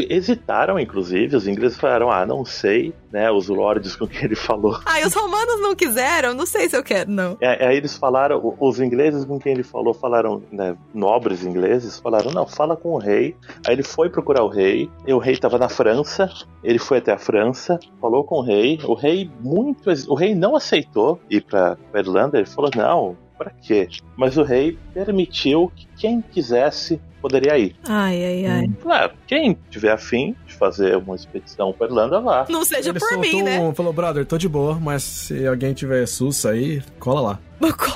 [0.09, 1.37] hesitaram, inclusive.
[1.37, 3.31] Os ingleses falaram, ah, não sei, né?
[3.31, 4.79] Os lords com quem ele falou.
[4.87, 6.35] Ai, os romanos não quiseram?
[6.35, 7.37] Não sei se eu quero, não.
[7.40, 12.31] É, Aí eles falaram, os ingleses com quem ele falou, falaram, né, nobres ingleses, falaram,
[12.31, 13.37] não, fala com o rei.
[13.66, 16.31] Aí ele foi procurar o rei, e o rei estava na França,
[16.62, 20.57] ele foi até a França, falou com o rei, o rei muito, o rei não
[20.57, 23.88] aceitou ir para Irlanda, ele falou, não, para quê?
[24.16, 27.75] Mas o rei permitiu que quem quisesse poderia ir.
[27.88, 28.70] Ai, ai, ai.
[28.83, 32.46] Claro, quem tiver afim fazer uma expedição para Irlanda, vá.
[32.51, 33.59] Não seja Ele por mim, né?
[33.59, 37.38] um, falou, brother, tô de boa, mas se alguém tiver sus aí, cola lá.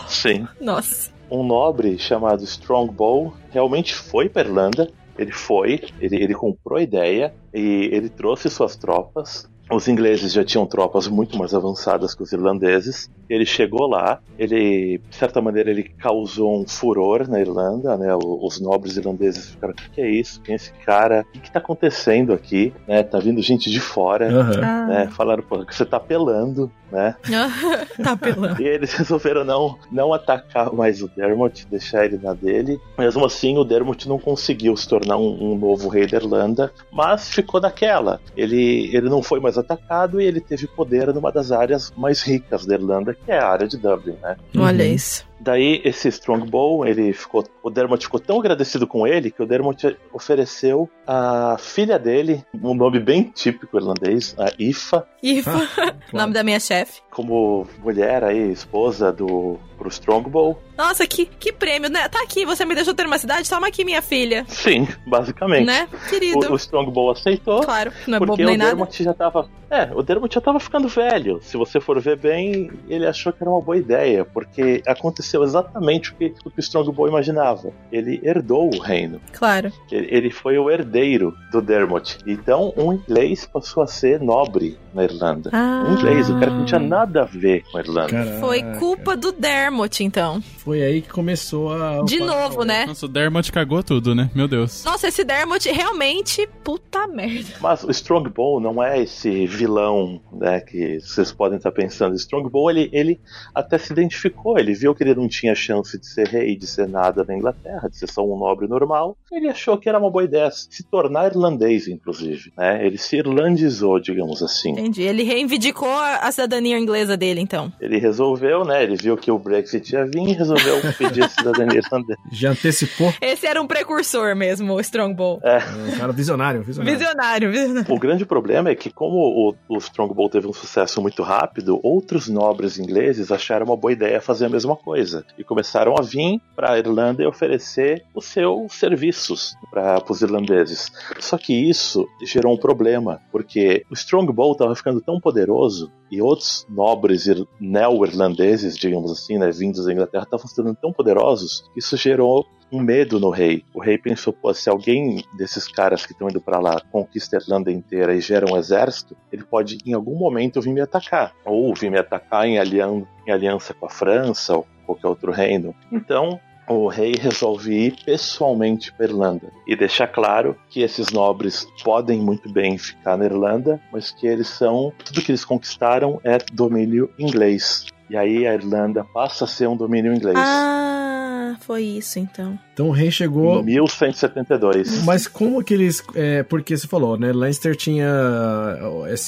[0.09, 0.49] Sim.
[0.61, 1.11] Nossa.
[1.31, 4.91] um nobre chamado Strongbow realmente foi para Irlanda.
[5.17, 9.49] Ele foi, ele, ele comprou a ideia e ele trouxe suas tropas.
[9.71, 13.11] Os ingleses já tinham tropas muito mais avançadas que os irlandeses.
[13.29, 18.15] Ele chegou lá, ele, de certa maneira, ele causou um furor na Irlanda, né?
[18.15, 20.41] Os nobres irlandeses ficaram: o que, é isso?
[20.43, 21.25] Quem é esse cara?
[21.35, 22.73] O que, está acontecendo aqui?
[22.87, 23.03] Né?
[23.03, 24.29] Tá vindo gente de fora.
[24.29, 24.87] Ah.
[24.87, 25.09] Né?
[25.09, 27.17] Falaram, pô, que você tá pelando, né?
[28.03, 28.61] tá pelando.
[28.61, 32.79] E eles resolveram não, não atacar mais o Dermot, deixar ele na dele.
[32.99, 37.31] Mesmo assim, o Dermot não conseguiu se tornar um, um novo rei da Irlanda, mas
[37.31, 38.21] ficou naquela.
[38.37, 42.65] Ele, ele não foi mais atacado e ele teve poder numa das áreas mais ricas
[42.67, 44.37] da Irlanda, que é a área de Dublin, né?
[44.57, 44.91] Olha Uhum.
[44.93, 45.25] isso.
[45.45, 49.95] Daí esse Strongbow, ele ficou, o Dermot ficou tão agradecido com ele que o Dermot
[50.11, 55.97] ofereceu a filha dele, um nome bem típico irlandês, a Ifa, Ifa, Claro.
[56.15, 57.03] nome da minha chefe.
[57.11, 60.59] como mulher aí, esposa do pro Strongbow.
[60.79, 62.09] Nossa, que, que prêmio, né?
[62.09, 63.51] Tá aqui, você me deixou ter uma cidade?
[63.51, 64.45] Toma aqui, minha filha.
[64.49, 65.67] Sim, basicamente.
[65.67, 65.89] Né?
[66.09, 66.49] Querido.
[66.49, 67.61] O, o Strongbow aceitou.
[67.63, 68.71] Claro, não é bobo Porque nem o nada.
[68.71, 69.49] Dermot já tava.
[69.75, 71.41] É, o Dermot já tava ficando velho.
[71.43, 76.13] Se você for ver bem, ele achou que era uma boa ideia, porque aconteceu exatamente
[76.13, 77.73] o que o, que o Strongbow imaginava.
[77.91, 79.21] Ele herdou o reino.
[79.33, 79.73] Claro.
[79.91, 82.19] Ele, ele foi o herdeiro do Dermot.
[82.25, 85.51] Então, um inglês passou a ser nobre na Irlanda.
[85.53, 85.87] Ah.
[85.89, 88.11] Um inglês, o cara que não tinha nada a ver com a Irlanda.
[88.11, 88.41] Caraca.
[88.41, 90.41] Foi culpa do Dermot, então.
[90.59, 92.03] Foi aí que começou a.
[92.05, 92.87] De novo, né?
[92.87, 94.31] Nossa, o Dermot cagou tudo, né?
[94.35, 94.85] Meu Deus.
[94.85, 96.49] Nossa, esse Dermot realmente.
[96.63, 97.51] Puta merda.
[97.61, 102.15] Mas o Strongbow não é esse vilão né, que vocês podem estar pensando.
[102.15, 103.21] Strongbow, ele, ele
[103.55, 106.89] até se identificou, ele viu que ele não tinha chance de ser rei, de ser
[106.89, 109.17] nada na Inglaterra, de ser só um nobre normal.
[109.31, 112.53] Ele achou que era uma boa ideia se tornar irlandês, inclusive.
[112.57, 112.87] Né?
[112.87, 114.75] Ele se irlandizou, digamos assim.
[114.85, 115.03] Entendi.
[115.03, 117.73] Ele reivindicou a cidadania inglesa dele, então.
[117.81, 118.83] Ele resolveu, né?
[118.83, 122.19] Ele viu que o Brexit ia vir e resolveu pedir a cidadania irlandesa.
[122.31, 123.13] Já antecipou.
[123.19, 125.41] Esse era um precursor mesmo, o Strongbow.
[125.43, 126.99] É, Um cara visionário, visionário.
[126.99, 127.95] Visionário, visionário.
[127.95, 132.29] O grande problema é que, como o, o Strongbow teve um sucesso muito rápido, outros
[132.29, 136.73] nobres ingleses acharam uma boa ideia fazer a mesma coisa e começaram a vir para
[136.73, 140.93] a Irlanda e oferecer os seus serviços para os irlandeses.
[141.19, 146.67] Só que isso gerou um problema, porque o Strongbow estava ficando tão poderoso e outros
[146.69, 151.97] nobres ir- neo-irlandeses, digamos assim, né, vindos da Inglaterra, estavam tornando tão poderosos que isso
[151.97, 153.65] gerou um medo no rei.
[153.73, 157.41] O rei pensou, pô, se alguém desses caras que estão indo pra lá conquista a
[157.41, 161.33] Irlanda inteira e gera um exército, ele pode em algum momento vir me atacar.
[161.45, 165.75] Ou vir me atacar em, alian em aliança com a França ou qualquer outro reino.
[165.93, 172.21] Então, o rei resolve ir pessoalmente para Irlanda e deixar claro que esses nobres podem
[172.21, 177.11] muito bem ficar na Irlanda, mas que eles são tudo que eles conquistaram é domínio
[177.19, 177.87] inglês.
[178.09, 180.39] E aí a Irlanda passa a ser um domínio inglês.
[180.39, 182.59] Ah, foi isso então.
[182.75, 183.61] Então o rei chegou.
[183.61, 185.05] Em 1172.
[185.05, 186.03] Mas como que eles.
[186.15, 187.33] É, porque você falou, né?
[187.33, 188.05] Leinster tinha.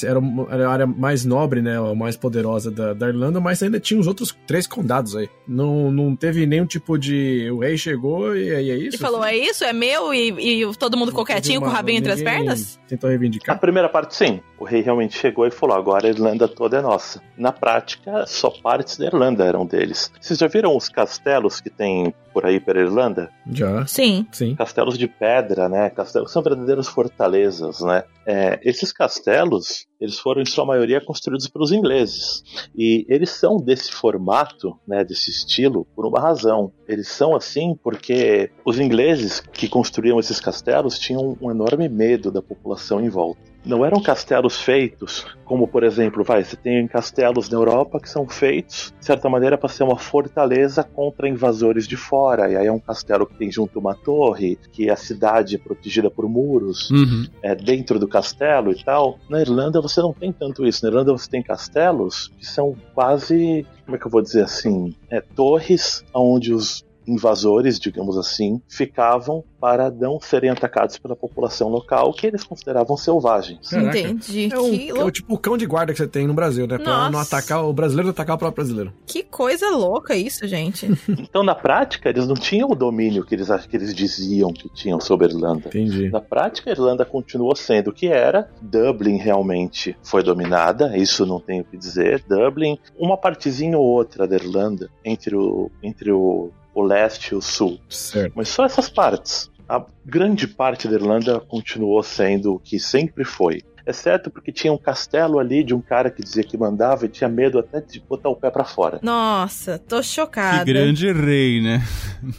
[0.03, 1.77] Era, uma- era a área mais nobre, né?
[1.77, 5.29] A mais poderosa da, da Irlanda, mas ainda tinha os outros três condados aí.
[5.47, 7.49] Não, não teve nenhum tipo de.
[7.51, 8.97] O rei chegou e aí é isso?
[8.97, 9.63] E falou, é isso?
[9.63, 10.13] É meu?
[10.13, 12.79] E, e todo mundo ficou quietinho com o rabinho entre as pernas?
[12.87, 13.57] Tentou A reivindicar?
[13.59, 14.39] primeira parte, sim.
[14.59, 17.21] O rei realmente chegou e falou: agora a Irlanda toda é nossa.
[17.37, 20.11] Na prática, só partes da Irlanda eram deles.
[20.19, 23.29] Vocês já viram os castelos que tem por aí pela Irlanda?
[23.51, 23.85] Já.
[23.85, 24.25] Sim.
[24.31, 24.55] Sim.
[24.55, 25.89] Castelos de pedra, né?
[25.89, 28.03] Castelos são verdadeiras fortalezas, né?
[28.25, 32.43] É, esses castelos, eles foram em sua maioria construídos pelos ingleses.
[32.75, 36.71] E eles são desse formato, né, desse estilo, por uma razão.
[36.87, 42.41] Eles são assim porque os ingleses que construíam esses castelos tinham um enorme medo da
[42.41, 43.39] população em volta.
[43.67, 48.27] Não eram castelos feitos, como por exemplo, vai, você tem castelos na Europa que são
[48.27, 52.49] feitos, de certa maneira, para ser uma fortaleza contra invasores de fora.
[52.49, 56.09] E aí é um castelo que tem junto uma torre, que a cidade é protegida
[56.09, 57.25] por muros Uhum.
[57.43, 59.19] é, dentro do castelo e tal.
[59.29, 60.83] Na Irlanda você não tem tanto isso.
[60.83, 64.95] Na Irlanda você tem castelos que são quase, como é que eu vou dizer assim,
[65.09, 72.13] é, torres onde os invasores, digamos assim, ficavam para não serem atacados pela população local,
[72.13, 73.69] que eles consideravam selvagens.
[73.69, 73.97] Caraca.
[73.97, 74.49] Entendi.
[74.53, 76.67] É, um, que, é o tipo o cão de guarda que você tem no Brasil,
[76.67, 76.77] né?
[76.77, 77.11] Pra Nossa.
[77.11, 78.93] não atacar o brasileiro, atacar o próprio brasileiro.
[79.05, 80.87] que coisa louca isso, gente.
[81.29, 84.99] Então, na prática, eles não tinham o domínio que eles, que eles diziam que tinham
[84.99, 85.67] sobre a Irlanda.
[85.67, 86.09] Entendi.
[86.09, 88.49] Na prática, a Irlanda continuou sendo o que era.
[88.61, 92.23] Dublin realmente foi dominada, isso não tenho o que dizer.
[92.27, 97.41] Dublin, uma partezinha ou outra da Irlanda, entre o, entre o, o leste e o
[97.41, 97.79] sul.
[97.89, 98.33] Certo.
[98.35, 99.49] Mas só essas partes.
[99.67, 103.63] A grande parte da Irlanda continuou sendo o que sempre foi.
[103.87, 107.29] Exceto porque tinha um castelo ali de um cara que dizia que mandava e tinha
[107.29, 108.99] medo até de botar o pé pra fora.
[109.01, 110.65] Nossa, tô chocada.
[110.65, 111.81] Que grande rei, né?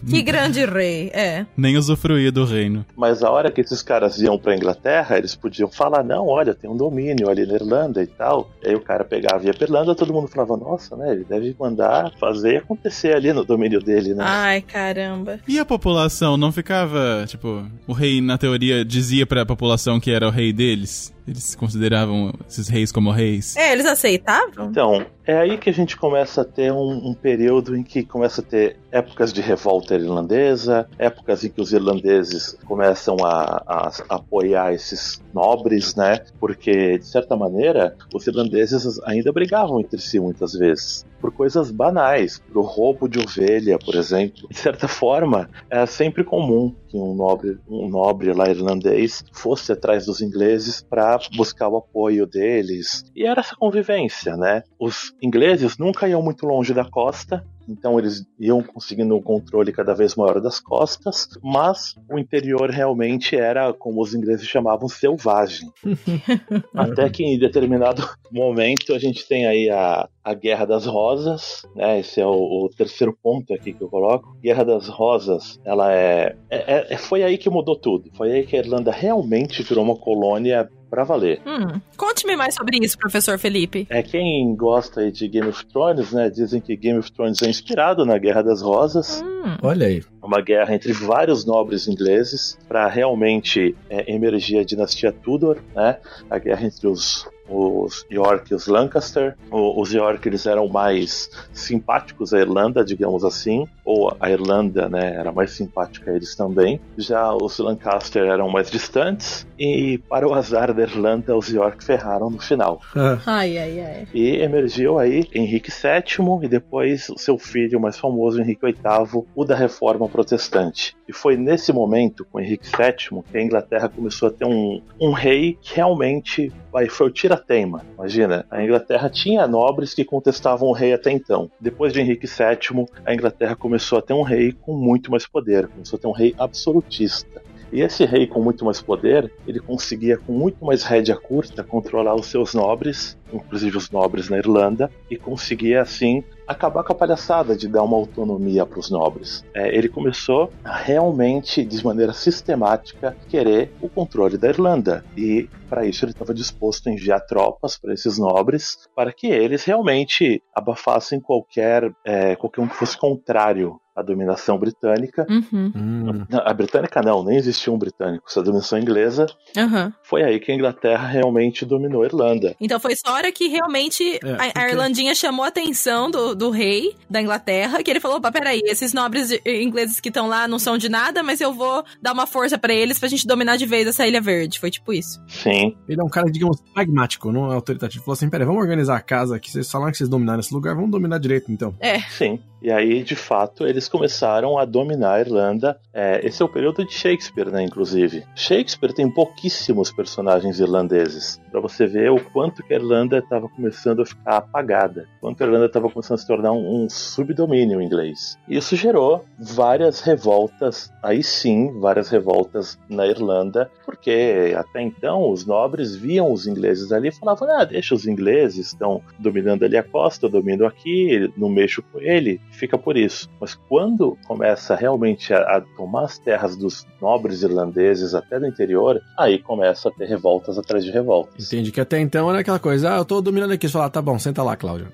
[0.09, 1.47] Que grande rei, é.
[1.57, 2.85] Nem usufruía do reino.
[2.95, 6.69] Mas a hora que esses caras iam pra Inglaterra, eles podiam falar: não, olha, tem
[6.69, 8.51] um domínio ali na Irlanda e tal.
[8.63, 11.13] E aí o cara pegava e ia pra Irlanda, todo mundo falava: nossa, né?
[11.13, 14.25] Ele deve mandar fazer acontecer ali no domínio dele, né?
[14.27, 15.41] Ai, caramba.
[15.49, 20.27] E a população não ficava, tipo, o rei na teoria dizia pra população que era
[20.27, 21.17] o rei deles?
[21.29, 23.55] Eles consideravam esses reis como reis?
[23.55, 24.71] É, eles aceitavam?
[24.71, 28.41] Então, é aí que a gente começa a ter um, um período em que começa
[28.41, 34.15] a ter épocas de revolta irlandesa, épocas em que os irlandeses começam a, a- a
[34.17, 36.19] apoiar esses nobres, né?
[36.41, 41.05] Porque, de certa maneira, os irlandeses ainda brigavam entre si muitas vezes.
[41.21, 44.49] Por coisas banais, por roubo de ovelha, por exemplo.
[44.49, 50.07] De certa forma, era sempre comum que um nobre, um nobre lá irlandês fosse atrás
[50.07, 53.05] dos ingleses para buscar o apoio deles.
[53.15, 54.63] E era essa convivência, né?
[54.79, 59.95] Os ingleses nunca iam muito longe da costa, então eles iam conseguindo um controle cada
[59.95, 65.71] vez maior das costas, mas o interior realmente era, como os ingleses chamavam, selvagem.
[66.75, 72.01] Até que em determinado momento a gente tem aí a, a Guerra das Rosas, né?
[72.01, 74.37] Esse é o, o terceiro ponto aqui que eu coloco.
[74.41, 78.11] Guerra das Rosas, ela é, é, é- Foi aí que mudou tudo.
[78.15, 81.41] Foi aí que a Irlanda realmente virou uma colônia pra valer.
[81.47, 83.87] Hum, Conte-me mais sobre isso, professor Felipe.
[83.91, 86.31] É quem gosta aí de Game of Thrones, né?
[86.31, 89.23] Dizem que Game of Thrones é inspirado na Guerra das Rosas.
[89.23, 90.03] Hum, Olha aí.
[90.23, 95.99] uma guerra entre vários nobres ingleses para realmente é, emergir a dinastia Tudor, né?
[96.31, 99.37] A guerra entre os os York e os Lancaster.
[99.51, 105.15] O- os York eles eram mais simpáticos à Irlanda, digamos assim, ou a Irlanda, né,
[105.15, 106.81] era mais simpática a eles também.
[106.97, 112.31] Já os Lancaster eram mais distantes e para o azar da Irlanda, os York ferraram
[112.31, 112.81] no final.
[113.27, 114.09] Ai, ai, ai.
[114.15, 119.45] E emergiu aí Henrique VII e depois o seu filho mais famoso, Henrique VIII, o
[119.45, 120.97] da Reforma Protestante.
[121.09, 125.13] E foi nesse momento, com Henrique VII, que a Inglaterra começou a ter um, um
[125.13, 126.53] rei que realmente
[126.91, 127.85] foi o tira-teima.
[127.95, 131.51] Imagina, a Inglaterra tinha nobres que contestavam o rei até então.
[131.61, 135.69] Depois de Henrique VII, a Inglaterra começou a ter um rei com muito mais poder,
[135.69, 137.41] começou a ter um rei absolutista.
[137.73, 142.15] E esse rei com muito mais poder, ele conseguia com muito mais rédea curta controlar
[142.15, 147.55] os seus nobres inclusive os nobres na Irlanda, e conseguia assim acabar com a palhaçada
[147.55, 149.45] de dar uma autonomia para os nobres.
[149.55, 155.05] É, ele começou a realmente, de maneira sistemática, querer o controle da Irlanda.
[155.17, 159.65] E para isso ele estava disposto a enviar tropas para esses nobres para que eles
[159.65, 165.27] realmente abafassem qualquer, é, qualquer um que fosse contrário à dominação britânica.
[165.29, 165.73] Uhum.
[165.75, 166.25] Hum.
[166.29, 168.25] Não, A britânica não, nem existia um britânico.
[168.29, 169.27] Essa dominação inglesa
[169.57, 169.93] Aham.
[170.03, 172.55] foi aí que a Inglaterra realmente dominou a Irlanda.
[172.61, 176.11] Então foi só a hora que realmente É, a, porque- a Irlandinha chamou a atenção
[176.11, 180.09] do, do rei da Inglaterra, que ele falou: opa, peraí, esses nobres eh, ingleses que
[180.09, 183.09] estão lá não são de nada, mas eu vou dar uma força pra eles pra
[183.09, 184.59] gente dominar de vez essa Ilha Verde.
[184.61, 185.21] Foi tipo isso.
[185.29, 188.05] Sim, Ele é um cara, digamos, pragmático, não é autoritativo.
[188.05, 189.51] Falou assim: peraí, vamos organizar a casa aqui.
[189.51, 191.75] Vocês falaram que vocês dominaram esse lugar, vamos dominar direito então.
[192.11, 192.39] sim.
[192.61, 195.79] E aí, de fato, eles começaram a dominar a Irlanda.
[195.93, 197.63] É, esse é o período de Shakespeare, né?
[197.63, 198.25] Inclusive.
[198.35, 201.41] Shakespeare tem pouquíssimos personagens irlandeses.
[201.51, 205.07] Pra você ver o quanto que a Irlanda estava começando a ficar apagada.
[205.21, 208.37] Quanto a Irlanda estava começando a se tornar um, um subdomínio inglês.
[208.49, 215.95] Isso gerou várias revoltas, aí sim, várias revoltas na Irlanda, porque até então os nobres
[215.95, 220.27] viam os ingleses ali e falavam: ah, deixa os ingleses, estão dominando ali a costa,
[220.27, 223.29] eu domino aqui, não mexo com ele, fica por isso.
[223.41, 229.01] Mas quando começa realmente a, a tomar as terras dos nobres irlandeses até do interior,
[229.19, 231.47] aí começa a ter revoltas atrás de revoltas.
[231.47, 233.69] Entende que até então era aquela coisa: ah, eu tô dominando aqui.
[233.69, 234.89] Você fala, tá bom, senta lá, Cláudio.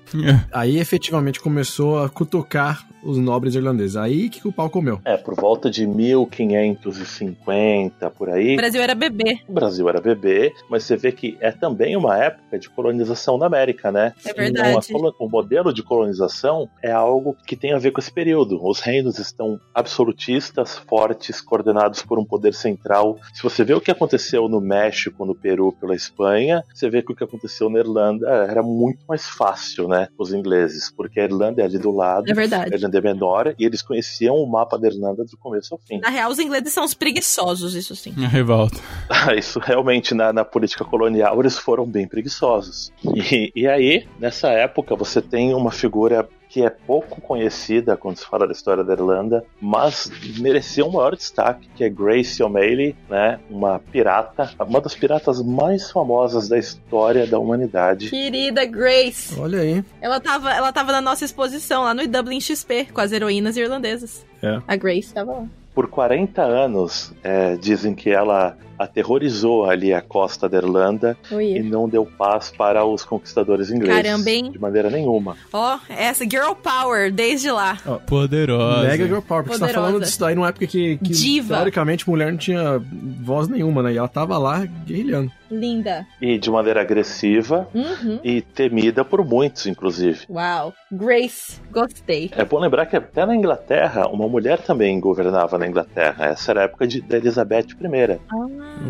[0.51, 3.95] Aí efetivamente começou a cutucar os nobres irlandeses.
[3.95, 4.99] Aí que o pau comeu.
[5.05, 9.39] É, por volta de 1550, por aí, O Brasil era bebê.
[9.47, 13.45] O Brasil era bebê, mas você vê que é também uma época de colonização da
[13.45, 14.13] América, né?
[14.25, 14.77] É Então, verdade.
[14.89, 18.59] a colo- o modelo de colonização é algo que tem a ver com esse período.
[18.65, 23.17] Os reinos estão absolutistas, fortes, coordenados por um poder central.
[23.33, 27.11] Se você vê o que aconteceu no México, no Peru, pela Espanha, você vê que
[27.11, 30.07] o que aconteceu na Irlanda era muito mais fácil, né?
[30.17, 32.27] Os ingleses, porque a Irlanda é ali do lado.
[32.27, 32.73] É A verdade.
[32.73, 35.99] Irlanda é menor e eles conheciam o mapa da Irlanda do começo ao fim.
[35.99, 38.13] Na real, os ingleses são os preguiçosos, isso sim.
[38.23, 38.79] A revolta.
[39.09, 42.91] Ah, Isso realmente na, na política colonial eles foram bem preguiçosos.
[43.15, 48.25] E, e aí, nessa época, você tem uma figura que é pouco conhecida quando se
[48.25, 53.41] fala da história da Irlanda, mas mereceu um maior destaque, que é Grace O'Malley, né,
[53.49, 58.09] uma pirata, uma das piratas mais famosas da história da humanidade.
[58.09, 59.37] Querida Grace.
[59.37, 59.83] Olha aí.
[59.99, 64.25] Ela tava, ela tava na nossa exposição lá no Dublin XP com as heroínas irlandesas.
[64.41, 64.61] É.
[64.65, 65.47] A Grace tava lá.
[65.73, 71.87] Por 40 anos, é, dizem que ela aterrorizou ali a costa da Irlanda e não
[71.87, 73.95] deu paz para os conquistadores ingleses.
[74.03, 74.51] Caramba, hein?
[74.51, 75.35] De maneira nenhuma.
[75.53, 77.77] Ó, essa girl power desde lá.
[78.07, 78.87] Poderosa.
[78.87, 81.55] Mega Girl Power, porque você tá falando disso daí numa época que, que Diva.
[81.55, 82.81] teoricamente mulher não tinha
[83.21, 83.93] voz nenhuma, né?
[83.93, 85.31] E ela tava lá guerrilhando.
[85.49, 86.05] Linda.
[86.19, 88.19] E de maneira agressiva Uhum.
[88.23, 90.25] e temida por muitos, inclusive.
[90.29, 90.73] Uau.
[90.91, 91.59] Grace.
[91.71, 92.31] Gostei.
[92.35, 96.25] É bom lembrar que até na Inglaterra, uma mulher também governava na Inglaterra.
[96.25, 98.19] Essa era a época de, da Elizabeth I.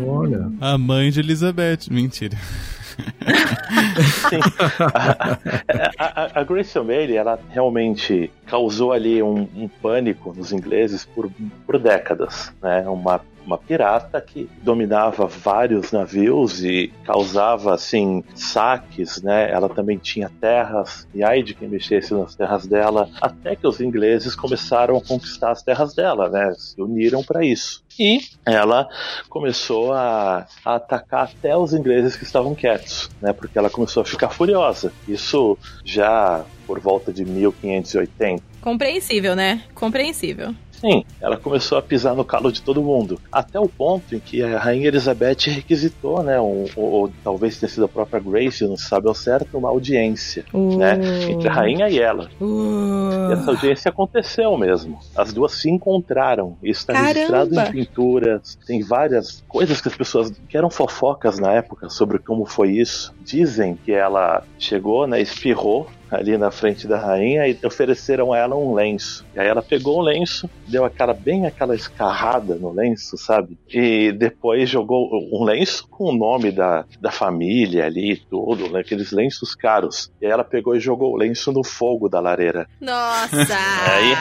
[0.06, 0.50] Olha.
[0.60, 1.88] A mãe de Elizabeth.
[1.90, 2.36] Mentira.
[4.30, 4.40] Sim.
[5.98, 11.30] a, a- a Grace O'Malley, ela realmente causou ali um, um pânico nos ingleses por,
[11.66, 12.88] por décadas, né?
[12.88, 19.50] Uma uma pirata que dominava vários navios e causava assim saques, né?
[19.50, 23.80] Ela também tinha terras e ai de quem mexesse nas terras dela, até que os
[23.80, 26.52] ingleses começaram a conquistar as terras dela, né?
[26.58, 27.84] Se uniram para isso.
[27.98, 28.88] E ela
[29.28, 33.32] começou a, a atacar até os ingleses que estavam quietos, né?
[33.32, 34.92] Porque ela começou a ficar furiosa.
[35.08, 38.42] Isso já por volta de 1580.
[38.60, 39.62] Compreensível, né?
[39.74, 40.54] Compreensível.
[40.80, 43.20] Sim, ela começou a pisar no calo de todo mundo.
[43.30, 46.40] Até o ponto em que a Rainha Elizabeth requisitou, né?
[46.40, 49.68] Um, ou, ou talvez tenha sido a própria Grace, não se sabe ao certo, uma
[49.68, 50.98] audiência, né?
[51.30, 52.28] Entre a rainha e ela.
[52.40, 54.98] E essa audiência aconteceu mesmo.
[55.16, 56.56] As duas se encontraram.
[56.62, 58.58] Isso está registrado em pinturas.
[58.66, 63.14] Tem várias coisas que as pessoas que eram fofocas na época sobre como foi isso.
[63.20, 68.56] Dizem que ela chegou, né, espirrou ali na frente da rainha e ofereceram a ela
[68.56, 69.24] um lenço.
[69.34, 73.58] E aí ela pegou o lenço, deu aquela bem aquela escarrada no lenço, sabe?
[73.68, 78.80] E depois jogou um lenço com o nome da, da família ali e tudo, né,
[78.80, 80.10] aqueles lenços caros.
[80.20, 82.68] E aí ela pegou e jogou o lenço no fogo da lareira.
[82.80, 83.56] Nossa!
[83.86, 84.14] Aí,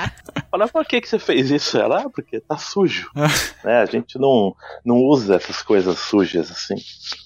[0.55, 1.77] Fala, por que, que você fez isso?
[1.77, 3.09] Ela, ah, porque tá sujo.
[3.63, 3.81] né?
[3.81, 4.55] A gente não,
[4.85, 6.75] não usa essas coisas sujas assim.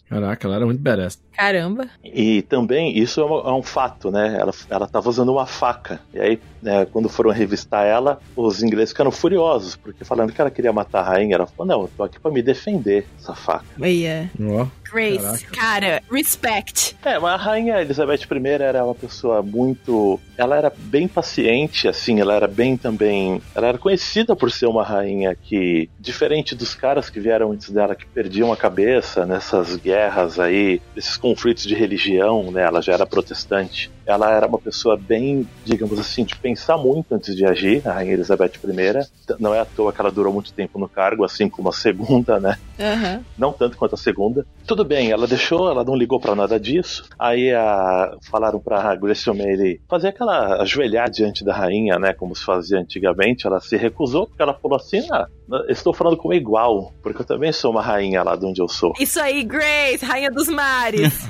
[0.10, 1.20] Caraca, ela era muito badass.
[1.36, 1.88] Caramba.
[2.03, 4.36] E também, isso é, uma- é um fato, né?
[4.39, 5.99] Ela, ela tava usando uma faca.
[6.14, 10.51] E aí, né, quando foram revistar ela, os ingleses ficaram furiosos, porque falando que ela
[10.51, 13.66] queria matar a rainha, ela falou, não, eu tô aqui pra me defender, essa faca.
[13.88, 14.30] Ia.
[14.41, 14.66] Ó.
[14.91, 16.97] Grace, cara, respect.
[17.05, 20.20] É, mas a rainha Elizabeth I era uma pessoa muito.
[20.36, 23.39] Ela era bem paciente, assim, ela era bem também.
[23.53, 27.93] Ela era conhecida por ser uma rainha que, diferente dos caras que vieram antes dela,
[27.95, 29.99] que perdiam a cabeça nessas guerras
[30.39, 32.64] aí, esses conflitos de religião, né?
[32.64, 33.91] Ela já era protestante.
[34.10, 38.14] Ela era uma pessoa bem, digamos assim, de pensar muito antes de agir, a rainha
[38.14, 39.36] Elizabeth I.
[39.39, 42.39] Não é à toa que ela durou muito tempo no cargo, assim como a segunda,
[42.39, 42.57] né?
[42.80, 43.24] Aham.
[43.38, 44.45] não tanto quanto a segunda.
[44.66, 47.05] Tudo bem, ela deixou, ela não ligou pra nada disso.
[47.20, 52.43] Aí a, falaram pra Grace O'Malley fazer aquela ajoelhar diante da rainha, né, como se
[52.43, 53.45] fazia antigamente.
[53.45, 55.28] Ela se recusou porque ela falou assim: ah,
[55.68, 58.93] estou falando como igual, porque eu também sou uma rainha lá de onde eu sou.
[58.99, 61.14] Isso aí, Grace, rainha dos mares.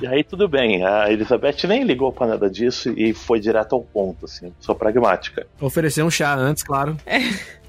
[0.00, 3.82] E aí tudo bem, a Elizabeth nem ligou pra nada disso e foi direto ao
[3.82, 5.46] ponto, assim, sou pragmática.
[5.60, 6.96] Oferecer um chá antes, claro.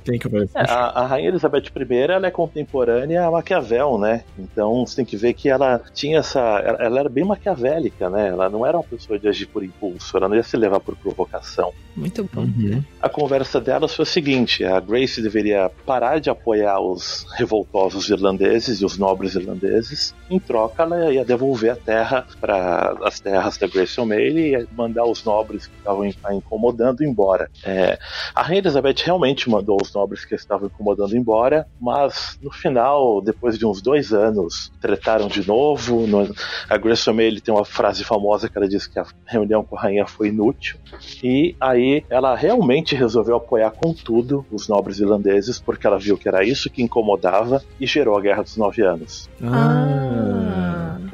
[0.04, 0.58] Tem que oferecer.
[0.58, 4.24] É, a, a Rainha Elizabeth I ela é contemporânea a Maquiavel, né?
[4.38, 6.40] Então você tem que ver que ela tinha essa.
[6.40, 8.30] Ela, ela era bem maquiavélica, né?
[8.30, 10.96] Ela não era uma pessoa de agir por impulso, ela não ia se levar por
[10.96, 11.72] provocação.
[11.96, 12.42] Muito bom.
[12.42, 12.84] Uhum.
[13.02, 18.80] A conversa delas foi a seguinte: a Grace deveria parar de apoiar os revoltosos irlandeses
[18.82, 20.16] e os nobres irlandeses.
[20.30, 24.68] Em troca, ela ia devolver a terra para as terras da Grace O'Malley e ia
[24.76, 27.50] mandar os nobres que estavam incomodando embora.
[27.64, 28.00] É,
[28.34, 33.58] a Rainha Elizabeth realmente mandou os nobres que estavam incomodando embora, mas no final, depois
[33.58, 36.08] de uns dois anos, tretaram de novo.
[36.08, 36.34] No-
[36.70, 39.82] a Grace O'Malley tem uma frase famosa que ela diz que a reunião com a
[39.82, 40.78] rainha foi inútil.
[41.24, 46.28] E aí ela realmente resolveu apoiar com tudo os nobres irlandeses, porque ela viu que
[46.28, 49.30] era isso que incomodava e gerou a Guerra dos Nove Anos.
[49.44, 50.61] Ah.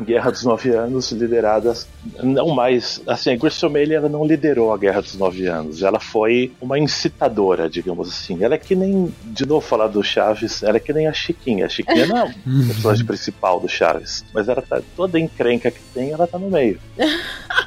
[0.01, 1.87] Guerra dos Nove Anos, lideradas
[2.21, 3.01] não mais.
[3.07, 6.77] Assim, a Grace O'Malley ela não liderou a Guerra dos Nove Anos, ela foi uma
[6.77, 8.43] incitadora, digamos assim.
[8.43, 11.65] Ela é que nem, de novo falar do Chaves, ela é que nem a Chiquinha.
[11.65, 12.33] A Chiquinha não é a
[12.67, 16.79] personagem principal do Chaves, mas ela tá toda encrenca que tem, ela tá no meio.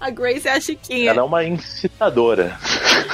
[0.00, 1.10] A Grace é a Chiquinha.
[1.10, 2.58] Ela é uma incitadora.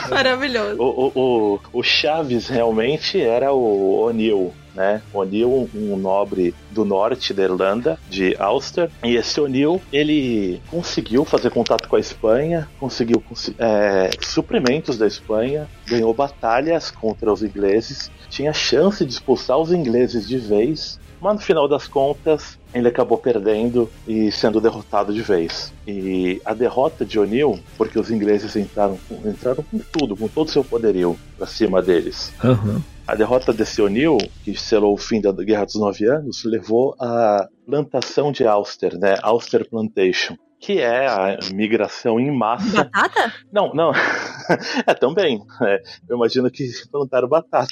[0.09, 0.77] Maravilhoso.
[0.87, 5.03] O, o, o, o Chaves realmente era o O'Neill, né?
[5.13, 8.91] O'Neill, um, nobre do norte da Irlanda, de Ulster.
[9.03, 13.23] E esse O'Neill, ele conseguiu fazer contato com a Espanha, conseguiu
[13.59, 20.29] é, suprimentos da Espanha, ganhou batalhas contra os ingleses, tinha chance de expulsar os ingleses
[20.29, 21.01] de vez.
[21.19, 25.73] Mas no final das contas, ele acabou perdendo e sendo derrotado de vez.
[25.87, 30.51] E a derrota de O'Neill, porque os ingleses entraram, entraram com tudo, com todo o
[30.51, 32.35] seu poderio pra cima deles.
[32.45, 32.83] Aham.
[33.07, 37.49] A derrota desse O'Neill, que selou o fim da Guerra dos Nove Anos, levou à
[37.65, 39.15] plantação de Ulster, né?
[39.25, 40.37] Ulster Plantation.
[40.59, 42.83] Que é a migração em massa.
[42.83, 43.33] Batata?
[43.53, 43.93] Não, não.
[44.85, 45.41] é também.
[45.63, 47.69] É, eu imagino que plantaram batata.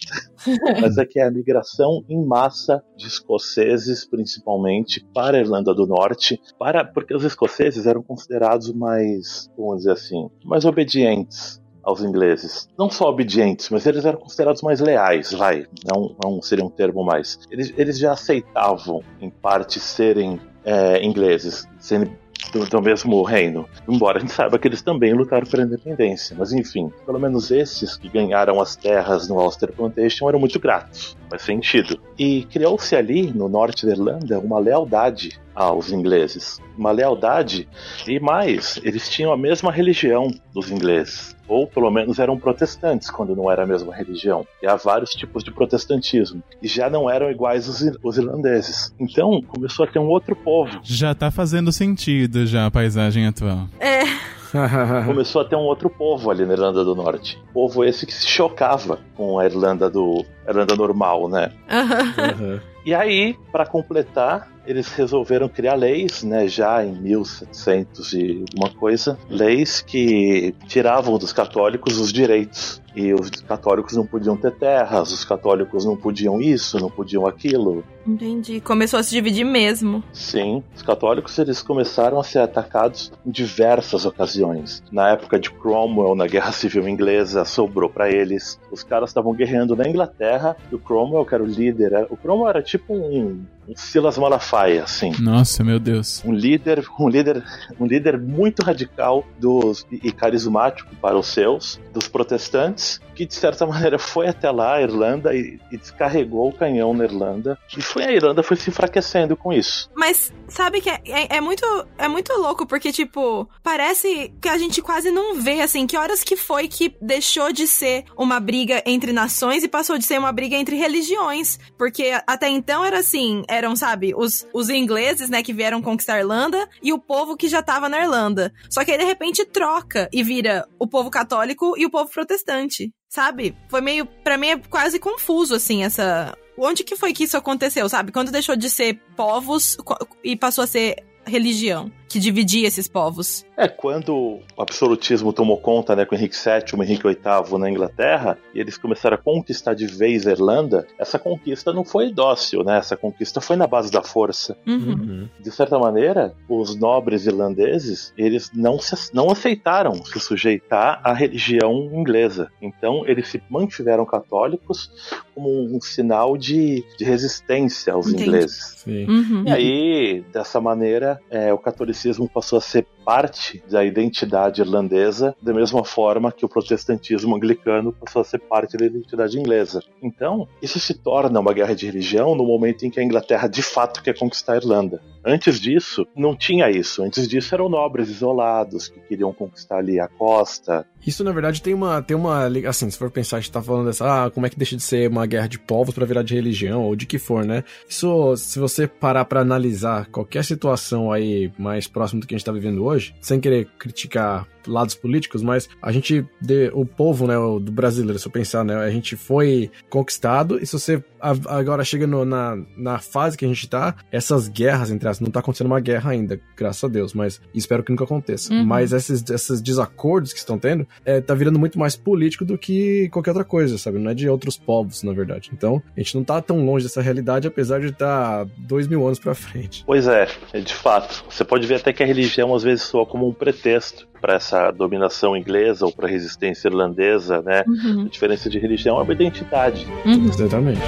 [0.81, 5.85] Mas é que é a migração em massa de escoceses, principalmente, para a Irlanda do
[5.85, 12.69] Norte, para porque os escoceses eram considerados mais, vamos dizer assim, mais obedientes aos ingleses.
[12.79, 15.67] Não só obedientes, mas eles eram considerados mais leais, vai.
[15.85, 17.39] Não, não seria um termo mais.
[17.51, 22.11] Eles, eles já aceitavam, em parte, serem é, ingleses, sendo
[22.53, 23.69] do, do mesmo reino.
[23.89, 26.37] Embora a gente saiba que eles também lutaram pela independência.
[26.39, 31.17] Mas enfim, pelo menos esses que ganharam as terras no Ulster Plantation eram muito gratos.
[31.29, 31.99] Faz sentido.
[32.19, 36.61] E criou-se ali, no norte da Irlanda, uma lealdade aos ingleses.
[36.77, 37.69] Uma lealdade,
[38.07, 41.34] e mais, eles tinham a mesma religião dos ingleses.
[41.49, 44.47] Ou pelo menos eram protestantes, quando não era a mesma religião.
[44.63, 46.43] E há vários tipos de protestantismo.
[46.63, 48.95] E já não eram iguais os, os irlandeses.
[48.99, 50.81] Então começou a ter um outro povo.
[50.83, 53.69] Já tá fazendo sentido já a paisagem atual.
[53.79, 54.05] É.
[55.05, 57.41] começou a ter um outro povo ali na Irlanda do Norte.
[57.53, 61.53] Povo esse que se chocava com a Irlanda do a Irlanda normal, né?
[61.71, 62.61] Aham.
[62.85, 69.19] E aí, para completar, eles resolveram criar leis, né, já em 1700 e alguma coisa,
[69.29, 72.83] leis que tiravam dos católicos os direitos.
[72.97, 77.83] E os católicos não podiam ter terras, os católicos não podiam isso, não podiam aquilo.
[78.07, 78.61] Entendi.
[78.61, 80.05] Começou a se dividir mesmo.
[80.13, 84.81] Sim, os católicos eles começaram a ser atacados em diversas ocasiões.
[84.93, 88.61] Na época de Cromwell, na Guerra Civil Inglesa, sobrou para eles.
[88.71, 90.34] Os caras estavam guerreando na Inglaterra
[90.71, 94.85] e o Cromwell, que era o líder, o Cromwell era tipo um um Silas Malafaia,
[94.85, 95.13] assim.
[95.21, 96.23] Nossa, meu Deus.
[96.25, 97.43] Um líder, um líder,
[97.81, 103.67] um líder muito radical dos e carismático para os seus, dos protestantes, que de certa
[103.67, 107.59] maneira foi até lá, a Irlanda, e, e descarregou o canhão na Irlanda.
[107.77, 109.91] E foi a Irlanda foi se enfraquecendo com isso.
[109.95, 111.65] Mas sabe que é, é, é muito
[111.99, 116.23] é muito louco, porque, tipo, parece que a gente quase não vê, assim, que horas
[116.23, 120.33] que foi que deixou de ser uma briga entre nações e passou de ser uma
[120.33, 121.59] briga entre religiões.
[121.79, 126.21] Porque até então era assim, eram, sabe, os, os ingleses, né, que vieram conquistar a
[126.21, 128.53] Irlanda e o povo que já tava na Irlanda.
[128.71, 132.93] Só que aí, de repente, troca e vira o povo católico e o povo protestante.
[133.15, 133.57] Sabe?
[133.69, 134.07] Foi meio.
[134.07, 136.37] Pra mim é quase confuso, assim, essa.
[136.59, 138.11] Onde que foi que isso aconteceu, sabe?
[138.11, 139.77] Quando deixou de ser povos
[140.25, 143.45] e passou a ser religião, que dividia esses povos.
[143.57, 148.61] É, quando o absolutismo tomou conta, né, com Henrique VII, Henrique VIII na Inglaterra, e
[148.61, 152.79] eles começaram a conquistar de vez a Irlanda, essa conquista não foi dócil, né?
[152.79, 154.57] Essa conquista foi na base da força.
[154.67, 155.29] Uhum.
[155.41, 161.91] De certa maneira, os nobres irlandeses, eles não, se, não aceitaram se sujeitar à religião
[161.93, 162.51] inglesa.
[162.61, 164.91] Então, eles se mantiveram católicos
[165.35, 168.25] como um sinal de, de resistência aos Entendi.
[168.25, 168.75] ingleses.
[168.79, 169.07] Sim.
[169.07, 169.45] Uhum.
[169.47, 171.94] E aí, dessa maneira, é, o catolicismo
[172.29, 178.23] passou a ser parte da identidade irlandesa, da mesma forma que o protestantismo anglicano passou
[178.23, 179.83] a ser parte da identidade inglesa.
[180.03, 183.63] Então, isso se torna uma guerra de religião no momento em que a Inglaterra de
[183.63, 185.03] fato quer conquistar a Irlanda.
[185.25, 187.03] Antes disso, não tinha isso.
[187.03, 190.87] Antes disso, eram nobres isolados que queriam conquistar ali a costa.
[191.07, 192.47] Isso, na verdade, tem uma, tem uma.
[192.69, 194.05] Assim, se for pensar, a gente tá falando dessa.
[194.05, 196.83] Ah, como é que deixa de ser uma guerra de povos pra virar de religião,
[196.85, 197.65] ou de que for, né?
[197.89, 202.45] Isso, se você parar pra analisar qualquer situação aí mais próximo do que a gente
[202.45, 207.35] tá vivendo hoje, sem querer criticar lados políticos, mas a gente, de- o povo, né,
[207.61, 212.07] do brasileiro, se eu pensar, né, a gente foi conquistado, e se você agora chega
[212.07, 215.69] no- na, na fase que a gente tá, essas guerras, entre as não tá acontecendo
[215.69, 218.53] uma guerra ainda, graças a Deus, mas espero que nunca aconteça.
[218.53, 218.65] Uhum.
[218.65, 223.09] Mas esses, esses desacordos que estão tendo, é, tá virando muito mais político do que
[223.11, 223.99] qualquer outra coisa, sabe?
[223.99, 225.51] Não é de outros povos, na verdade.
[225.53, 229.19] Então, a gente não tá tão longe dessa realidade, apesar de estar dois mil anos
[229.19, 229.83] pra frente.
[229.87, 231.25] Pois é, é de fato.
[231.31, 234.71] Você pode ver até que a religião às vezes soa como um pretexto para essa
[234.71, 237.63] dominação inglesa ou para a resistência irlandesa, né?
[237.69, 238.07] Uhum.
[238.07, 239.87] A diferença de religião é uma identidade.
[240.07, 240.25] Uhum.
[240.29, 240.81] Exatamente.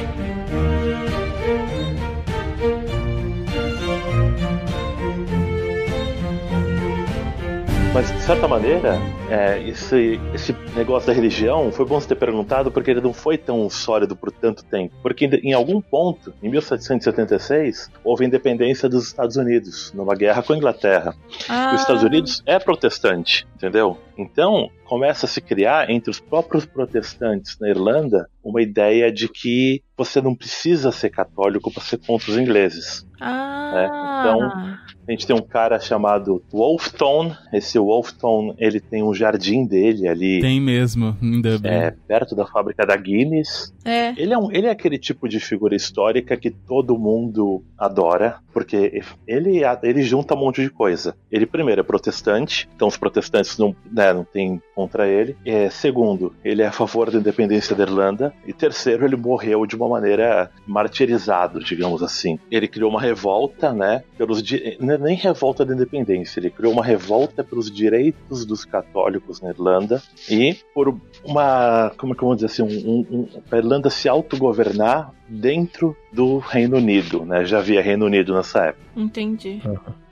[7.97, 12.71] Mas, de certa maneira, é, esse, esse negócio da religião foi bom você ter perguntado
[12.71, 14.95] porque ele não foi tão sólido por tanto tempo.
[15.01, 20.53] Porque em, algum ponto, em 1776, houve a independência dos Estados Unidos, numa guerra com
[20.53, 21.15] a Inglaterra.
[21.49, 23.97] Ah, Os Estados Unidos é protestante, entendeu?
[24.19, 29.83] Então, começa a se criar entre os próprios protestantes na Irlanda uma ideia de que
[29.97, 33.05] você não precisa ser católico para ser contra os ingleses.
[33.21, 34.77] Ah, então-
[35.09, 37.33] A gente tem um cara chamado Wolfton.
[37.53, 41.69] Esse Wolfton, ele tem um jardim dele ali, Tem mesmo, em Dublin.
[41.71, 43.73] é, perto da fábrica da Guinness.
[43.85, 44.11] é.
[44.21, 49.01] Ele é, um, ele é aquele tipo de figura histórica que todo mundo adora, porque
[49.27, 51.15] ele, ele junta um monte de coisa.
[51.31, 55.35] Ele, primeiro, é protestante, então os protestantes não, né, não tem contra ele.
[55.45, 58.35] É, segundo, ele é a favor da independência da Irlanda.
[58.47, 62.39] E terceiro, ele morreu de uma maneira martirizado, digamos assim.
[62.51, 66.73] Ele criou uma revolta, né, pelos di- não é nem revolta da independência, ele criou
[66.75, 72.35] uma revolta pelos direitos dos católicos na Irlanda e por uma, como é que vou
[72.35, 77.45] dizer assim, um, um, um, a Irlanda se autogovernar dentro do Reino Unido, né?
[77.45, 78.87] Já havia Reino Unido nessa época.
[78.97, 79.61] Entendi.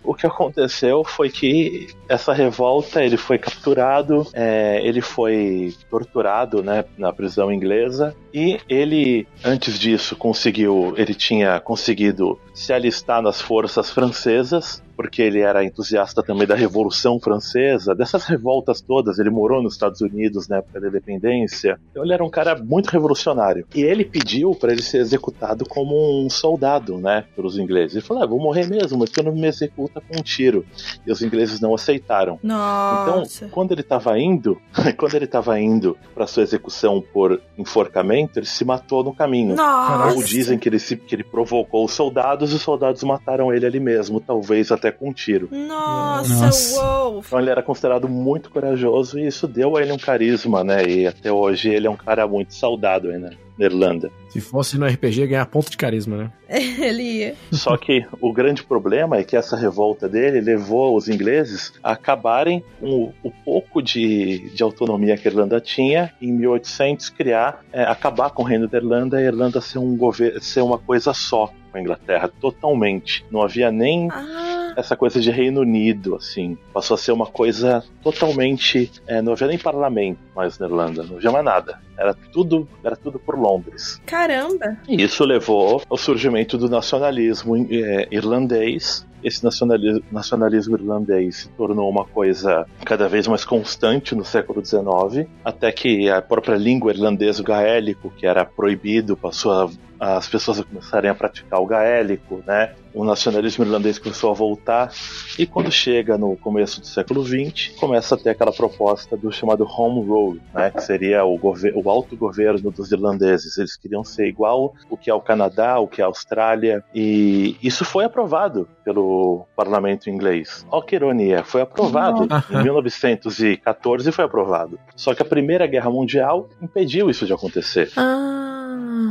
[0.04, 6.84] O que aconteceu foi que essa revolta ele foi capturado, é, ele foi torturado, né,
[6.98, 13.90] na prisão inglesa e ele antes disso conseguiu, ele tinha conseguido se alistar nas forças
[13.90, 19.18] francesas porque ele era entusiasta também da Revolução Francesa, dessas revoltas todas.
[19.18, 21.78] Ele morou nos Estados Unidos na época da independência.
[21.90, 23.66] Então ele era um cara muito revolucionário.
[23.74, 27.96] E ele pediu para ele ser executado como um soldado, né, pelos ingleses.
[27.96, 30.64] Ele falou: ah, vou morrer mesmo, mas tu não me executa com um tiro.
[31.06, 32.38] E os ingleses não aceitaram.
[32.42, 33.48] Então, Nossa.
[33.48, 34.60] quando ele estava indo,
[34.96, 39.54] quando ele estava indo para sua execução por enforcamento, ele se matou no caminho.
[39.54, 40.14] Nossa.
[40.14, 43.66] Ou dizem que ele, se, que ele provocou os soldados e os soldados mataram ele
[43.66, 45.48] ali mesmo, talvez até com um tiro.
[45.50, 46.82] Nossa, Nossa.
[46.82, 47.22] uou.
[47.26, 50.86] Então ele era considerado muito corajoso e isso deu a ele um carisma, né?
[50.86, 53.30] E até hoje ele é um cara muito saudado aí, né?
[53.58, 54.10] na Irlanda.
[54.28, 56.32] Se fosse no RPG, ia ganhar ponto de carisma, né?
[56.48, 57.34] Ele ia.
[57.52, 62.64] Só que o grande problema é que essa revolta dele levou os ingleses a acabarem
[62.80, 67.64] com o, o pouco de, de autonomia que a Irlanda tinha e em 1800 criar,
[67.72, 70.78] é, acabar com o reino da Irlanda e a Irlanda ser um governo, ser uma
[70.78, 73.24] coisa só com a Inglaterra totalmente.
[73.30, 76.56] Não havia nem Ah, essa coisa de Reino Unido, assim.
[76.72, 78.90] Passou a ser uma coisa totalmente.
[79.06, 81.78] é, não havia nem parlamento mais na Irlanda, não havia mais nada.
[81.96, 84.00] Era tudo, era tudo por Londres.
[84.04, 84.76] caramba.
[84.88, 89.06] E isso levou ao surgimento do nacionalismo eh, irlandês.
[89.22, 95.26] Esse nacionalismo, nacionalismo irlandês se tornou uma coisa cada vez mais constante no século XIX,
[95.42, 99.70] até que a própria língua irlandesa, o gaélico, que era proibido, passou a
[100.04, 102.74] as pessoas começarem a praticar o gaélico, né?
[102.92, 104.92] O nacionalismo irlandês começou a voltar
[105.38, 109.64] e quando chega no começo do século XX, começa a ter aquela proposta do chamado
[109.64, 110.70] Home Rule, né?
[110.70, 113.56] Que seria o, o autogoverno dos irlandeses.
[113.56, 117.56] Eles queriam ser igual o que é o Canadá, o que é a Austrália e
[117.62, 120.66] isso foi aprovado pelo parlamento inglês.
[120.70, 124.78] Olha que ironia, foi aprovado em 1914 foi aprovado.
[124.94, 127.90] Só que a Primeira Guerra Mundial impediu isso de acontecer.
[127.96, 128.43] Ah.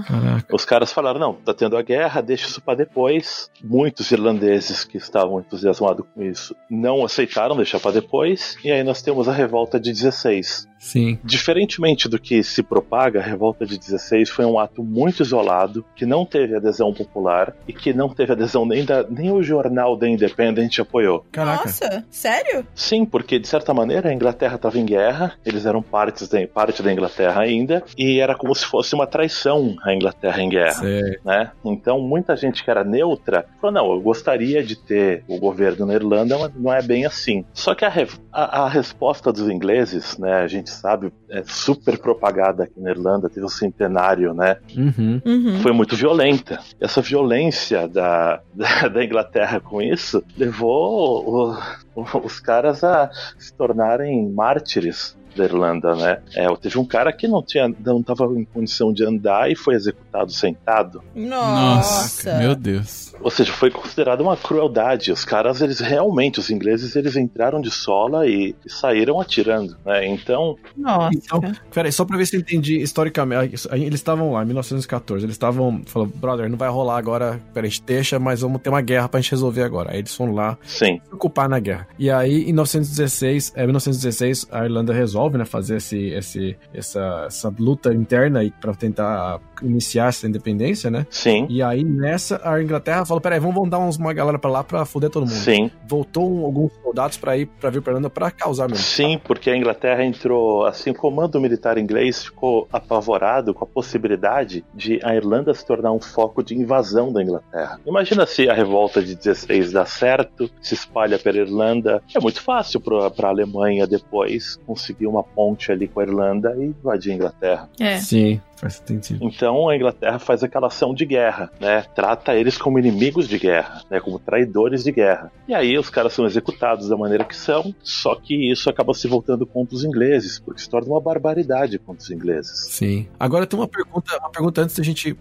[0.08, 0.56] Caraca.
[0.56, 3.50] Os caras falaram: não, tá tendo a guerra, deixa isso pra depois.
[3.64, 8.58] Muitos irlandeses que estavam entusiasmados com isso não aceitaram deixar pra depois.
[8.64, 10.68] E aí nós temos a revolta de 16.
[10.84, 11.18] Sim.
[11.24, 16.06] Diferentemente do que se propaga, a revolta de 16 foi um ato muito isolado, que
[16.06, 20.10] não teve adesão popular e que não teve adesão nem, da, nem o jornal The
[20.10, 21.26] Independent apoiou.
[21.32, 21.64] Caraca.
[21.64, 22.68] Nossa, sério?
[22.76, 26.84] Sim, porque de certa maneira a Inglaterra estava em guerra, eles eram partes da, parte
[26.84, 30.86] da Inglaterra ainda, e era como se fosse uma traição a Inglaterra em guerra
[31.24, 31.52] né?
[31.64, 35.94] Então muita gente que era neutra falou: não, eu gostaria de ter o governo na
[35.94, 37.44] Irlanda, mas não é bem assim.
[37.54, 41.98] Só que a, re- a- a resposta dos ingleses, né, a gente sabe, é super
[41.98, 44.58] propagada aqui na Irlanda, teve o centenário, né?
[44.76, 45.22] Uhum.
[45.26, 45.60] Uhum.
[45.62, 46.60] Foi muito violenta.
[46.80, 51.58] Essa violência da, da, da Inglaterra com isso levou o-
[51.96, 56.20] o- os caras a se tornarem mártires da Irlanda, né?
[56.36, 59.76] É, teve um cara que não tinha, não estava em condição de andar e foi
[59.76, 61.04] executado sentado.
[61.16, 62.38] Nossa.
[62.38, 63.14] meu Deus.
[63.22, 65.12] Ou seja, foi considerado uma crueldade.
[65.12, 70.06] Os caras, eles realmente, os ingleses, eles entraram de sola e, e saíram atirando, né?
[70.06, 71.16] Então, Nossa.
[71.16, 73.68] Então, peraí, só pra ver se eu entendi historicamente.
[73.70, 75.26] aí Eles estavam lá em 1914.
[75.26, 75.82] Eles estavam.
[75.86, 77.42] Falou, brother, não vai rolar agora.
[77.54, 79.92] Peraí, a gente deixa, mas vamos ter uma guerra pra gente resolver agora.
[79.92, 81.88] Aí eles foram lá sim, se ocupar na guerra.
[81.98, 87.54] E aí, em 1916, é, 1916, a Irlanda resolve, né, fazer esse, esse, essa, essa
[87.58, 91.06] luta interna aí pra tentar iniciar essa independência, né?
[91.10, 94.64] sim, E aí, nessa, a Inglaterra falou: peraí, vamos mandar uns, uma galera pra lá
[94.64, 95.32] pra foder todo mundo.
[95.34, 98.84] sim, Voltou um- alguns soldados pra ir pra vir pra Irlanda pra causar mesmo.
[98.84, 104.64] sim, porque a Inglaterra entrou, assim, o comando militar inglês ficou apavorado com a possibilidade
[104.74, 107.80] de a Irlanda se tornar um foco de invasão da Inglaterra.
[107.86, 112.02] Imagina se a revolta de 16 dá certo, se espalha pela Irlanda.
[112.16, 116.66] É muito fácil pra, pra Alemanha depois conseguir uma ponte ali com a Irlanda e
[116.66, 117.70] invadir a Inglaterra.
[117.80, 117.98] É.
[117.98, 119.20] Sim, faz sentido.
[119.22, 121.86] Então a Inglaterra faz aquela ação de guerra, né?
[121.94, 124.00] Trata eles como inimigos de guerra, né?
[124.00, 125.32] Como traidores de guerra.
[125.48, 129.08] E aí os caras são executados da maneira que são, só que isso acaba se
[129.08, 132.68] voltando contra os ingleses, porque se torna uma barbaridade contra os ingleses.
[132.70, 133.08] Sim.
[133.20, 135.16] Agora tem uma pergunta, uma pergunta antes da gente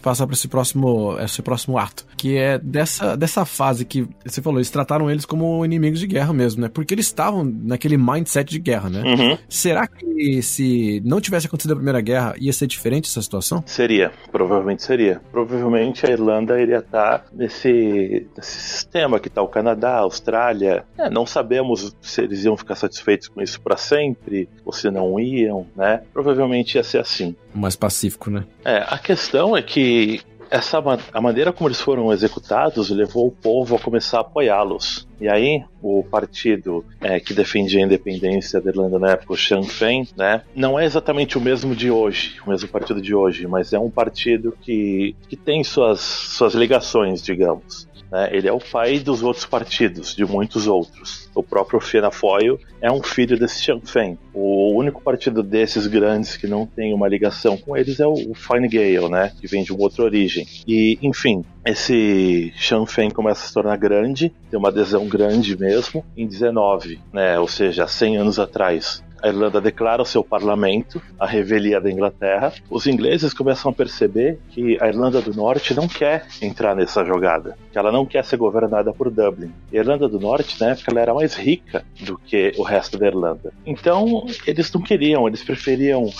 [0.00, 4.58] passar para esse próximo, esse próximo ato, que é dessa, dessa fase que você falou,
[4.58, 6.68] eles trataram eles como inimigos de guerra mesmo, né?
[6.68, 9.02] Porque eles estavam naquele mindset de guerra, né?
[9.02, 9.38] Uhum.
[9.48, 13.62] Será que se não tivesse acontecido a Primeira Guerra, ia ser diferente essa situação?
[13.66, 15.20] Seria, provavelmente seria.
[15.32, 20.84] Provavelmente a Irlanda iria estar nesse, nesse sistema que está o Canadá, a Austrália.
[20.98, 25.18] É, não sabemos se eles iam ficar satisfeitos com isso para sempre ou se não
[25.18, 26.02] iam, né?
[26.12, 27.34] Provavelmente ia ser assim.
[27.54, 28.44] Mais pacífico, né?
[28.64, 30.20] É, a questão é que
[30.50, 30.82] essa
[31.12, 35.06] a maneira como eles foram executados levou o povo a começar a apoiá-los.
[35.20, 39.62] E aí, o partido é, que defendia a independência da Irlanda na época, o Sinn
[39.62, 43.72] Féin, né, não é exatamente o mesmo de hoje, o mesmo partido de hoje, mas
[43.72, 47.88] é um partido que, que tem suas, suas ligações, digamos.
[48.10, 48.28] né?
[48.32, 51.25] Ele é o pai dos outros partidos, de muitos outros.
[51.36, 54.18] O próprio Fianna Fáil é um filho desse Sinn Féin.
[54.34, 58.34] O único partido desses grandes que não tem uma ligação com eles é o o
[58.34, 59.32] Fine Gael, né?
[59.40, 60.46] Que vem de uma outra origem.
[60.66, 66.04] E, enfim, esse Sinn Féin começa a se tornar grande, tem uma adesão grande mesmo,
[66.16, 67.38] em 19, né?
[67.38, 69.04] Ou seja, 100 anos atrás.
[69.22, 72.52] A Irlanda declara o seu parlamento, a revelia da Inglaterra.
[72.70, 77.56] Os ingleses começam a perceber que a Irlanda do Norte não quer entrar nessa jogada,
[77.72, 79.52] que ela não quer ser governada por Dublin.
[79.72, 83.06] A Irlanda do Norte, na época, ela era mais rica do que o resto da
[83.06, 83.52] Irlanda.
[83.64, 86.10] Então, eles não queriam, eles preferiam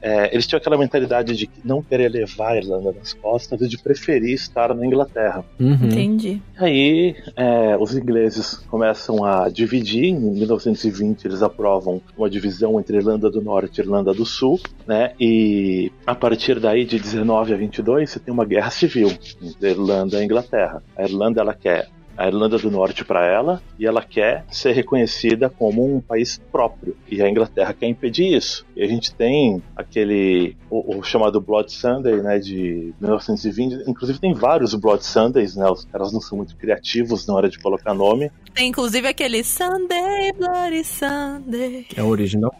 [0.00, 3.78] é, eles tinham aquela mentalidade de não querer levar a Irlanda nas costas e de
[3.78, 5.44] preferir estar na Inglaterra.
[5.58, 5.74] Uhum.
[5.74, 6.40] Entendi.
[6.58, 10.06] Aí é, os ingleses começam a dividir.
[10.06, 15.12] Em 1920 eles aprovam uma divisão entre Irlanda do Norte e Irlanda do Sul, né?
[15.18, 19.08] E a partir daí de 19 a 22 você tem uma guerra civil
[19.42, 20.82] entre Irlanda e Inglaterra.
[20.96, 25.50] A Irlanda ela quer a Irlanda do Norte para ela e ela quer ser reconhecida
[25.50, 28.66] como um país próprio e a Inglaterra quer impedir isso.
[28.74, 33.88] E a gente tem aquele o, o chamado Blood Sunday, né, de 1920.
[33.88, 35.68] Inclusive tem vários Blood Sundays, né?
[35.68, 38.30] Os caras não são muito criativos na hora de colocar nome.
[38.54, 41.86] Tem inclusive aquele Sunday, Bloody Sunday.
[41.96, 42.54] É o original.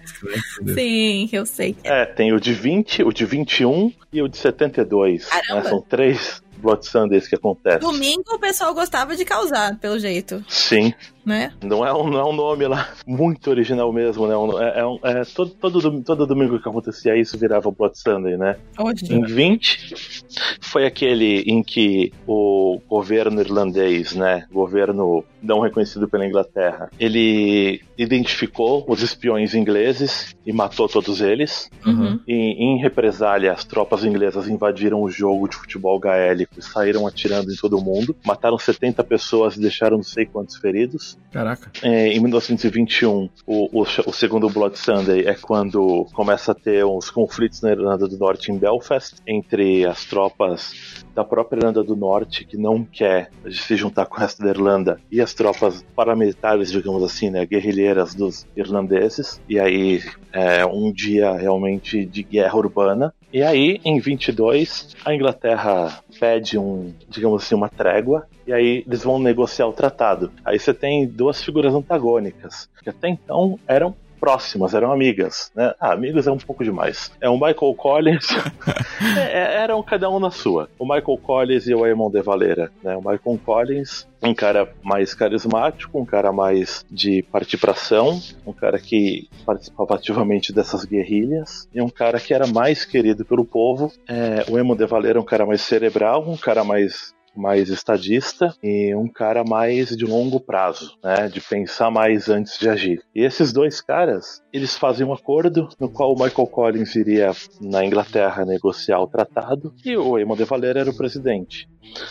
[0.62, 0.74] Né?
[0.74, 1.76] Sim, eu sei.
[1.82, 5.28] É, tem o de 20, o de 21 e o de 72.
[5.50, 5.62] né?
[5.62, 7.78] São três Blood Sundays que acontecem.
[7.78, 10.92] Domingo o pessoal gostava de causar, pelo jeito, Sim.
[11.26, 11.52] Né?
[11.62, 14.36] Não é, um, não é um nome lá muito original mesmo, né?
[14.36, 18.36] Um- É, é um- é todo, todo, todo domingo que acontecia isso virava Blood Sunday,
[18.36, 18.56] né?
[18.78, 19.12] Hoje.
[19.12, 20.24] Em 20
[20.60, 28.84] foi aquele em que o governo irlandês, né, governo não reconhecido pela Inglaterra, ele identificou
[28.88, 31.70] os espiões ingleses e matou todos eles.
[31.84, 32.18] Uhum.
[32.26, 37.50] E, em represália, as tropas inglesas invadiram o jogo de futebol gaélico e saíram atirando
[37.52, 38.14] em todo mundo.
[38.24, 41.15] Mataram 70 pessoas e deixaram não sei quantos feridos.
[41.36, 41.70] Caraca.
[41.82, 47.10] É, em 1921, o, o, o segundo Blood Sunday é quando começa a ter uns
[47.10, 52.44] conflitos na Irlanda do Norte, em Belfast, entre as tropas da própria Irlanda do Norte,
[52.46, 57.02] que não quer se juntar com o resto da Irlanda, e as tropas paramilitares, digamos
[57.02, 59.40] assim, né, guerrilheiras dos irlandeses.
[59.48, 60.02] E aí,
[60.32, 63.14] é um dia realmente de guerra urbana.
[63.32, 69.02] E aí, em 22, a Inglaterra pede um, digamos assim, uma trégua, e aí eles
[69.02, 70.32] vão negociar o tratado.
[70.44, 75.74] Aí você tem duas figuras antagônicas, que até então eram próximas, eram amigas, né?
[75.80, 77.12] Ah, amigos é um pouco demais.
[77.20, 78.28] É o Michael Collins,
[79.18, 80.68] é, eram cada um na sua.
[80.78, 82.96] O Michael Collins e o Eamon de Valera, né?
[82.96, 88.52] O Michael Collins, um cara mais carismático, um cara mais de partir pra ação, um
[88.52, 93.92] cara que participava ativamente dessas guerrilhas, e um cara que era mais querido pelo povo.
[94.08, 98.54] É, o Eamon de Valera é um cara mais cerebral, um cara mais mais estadista
[98.62, 103.02] e um cara mais de longo prazo, né, de pensar mais antes de agir.
[103.14, 107.84] E esses dois caras, eles fazem um acordo no qual o Michael Collins iria na
[107.84, 111.68] Inglaterra negociar o tratado e o Eamon de Valera era o presidente.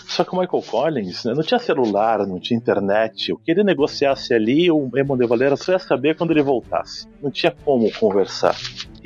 [0.08, 3.34] Só que o Michael Collins né, não tinha celular, não tinha internet.
[3.34, 7.08] O que ele negociasse ali, o Eamon de Valera só ia saber quando ele voltasse.
[7.22, 8.56] Não tinha como conversar.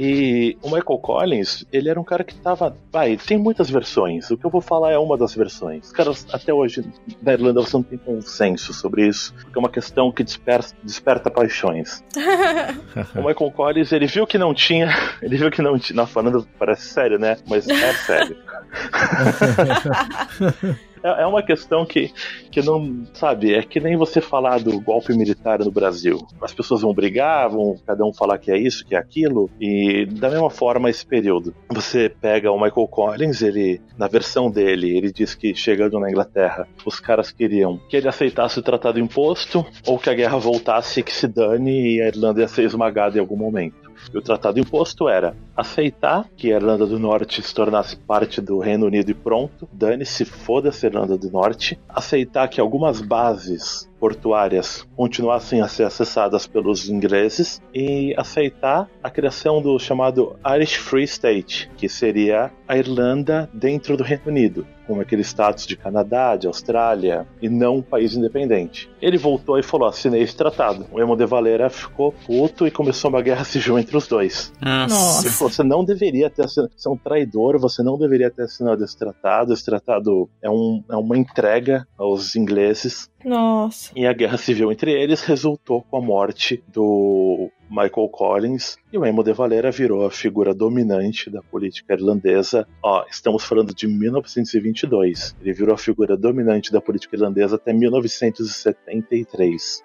[0.02, 2.74] E o Michael Collins, ele era um cara que tava.
[2.90, 4.32] Vai, tem muitas versões.
[4.32, 5.88] O que eu vou falar é uma das versões.
[5.88, 6.86] Os caras, até hoje,
[7.22, 11.30] na Irlanda, você não tem consenso sobre isso, porque é uma questão que desperta, desperta
[11.30, 12.02] paixões.
[13.16, 14.90] O Michael Collins, ele viu que não tinha.
[15.22, 15.98] Ele viu que não tinha.
[15.98, 17.38] Não, falando, parece sério, né?
[17.48, 18.38] Mas é sério.
[21.04, 22.12] É é uma questão que,
[22.50, 26.26] que não, sabe, é que nem você falar do golpe militar no Brasil.
[26.42, 30.06] As pessoas vão brigar, vão cada um falar que é isso, que é aquilo, e
[30.06, 31.54] da mesma forma esse período.
[31.70, 36.68] Você pega o Michael Collins, ele, na versão dele, ele diz que chegando na Inglaterra,
[36.86, 41.04] os caras queriam que ele aceitasse o tratado imposto, ou que a guerra voltasse e
[41.04, 43.89] que se dane e a Irlanda ia ser esmagada em algum momento.
[44.14, 48.60] E o tratado imposto era aceitar que a Irlanda do Norte se tornasse parte do
[48.60, 55.62] Reino Unido e pronto, dane-se, foda-se Irlanda do Norte, aceitar que algumas bases portuárias continuassem
[55.62, 57.62] a ser acessadas pelos ingleses.
[57.74, 64.04] E aceitar a criação do chamado Irish Free State, que seria a Irlanda dentro do
[64.04, 68.90] Reino Unido, com aquele status de Canadá, de Austrália, e não um país independente.
[69.00, 70.88] Ele voltou e falou: assinei esse tratado.
[70.92, 74.52] O Emo de Valera ficou puto e começou uma guerra civil entre os dois.
[74.60, 75.28] Nossa.
[75.28, 78.44] Ele falou, você não deveria ter assinado, você é um traidor, você não deveria ter
[78.44, 79.54] assinado esse tratado.
[79.54, 83.10] Esse tratado é, um, é uma entrega aos ingleses.
[83.24, 83.92] Nossa.
[83.96, 89.06] E a guerra civil entre eles resultou com a morte do Michael Collins e o
[89.06, 92.68] Emo de Valera virou a figura dominante da política irlandesa.
[92.84, 95.36] Ó, estamos falando de 1922.
[95.42, 99.84] Ele virou a figura dominante da política irlandesa até 1973.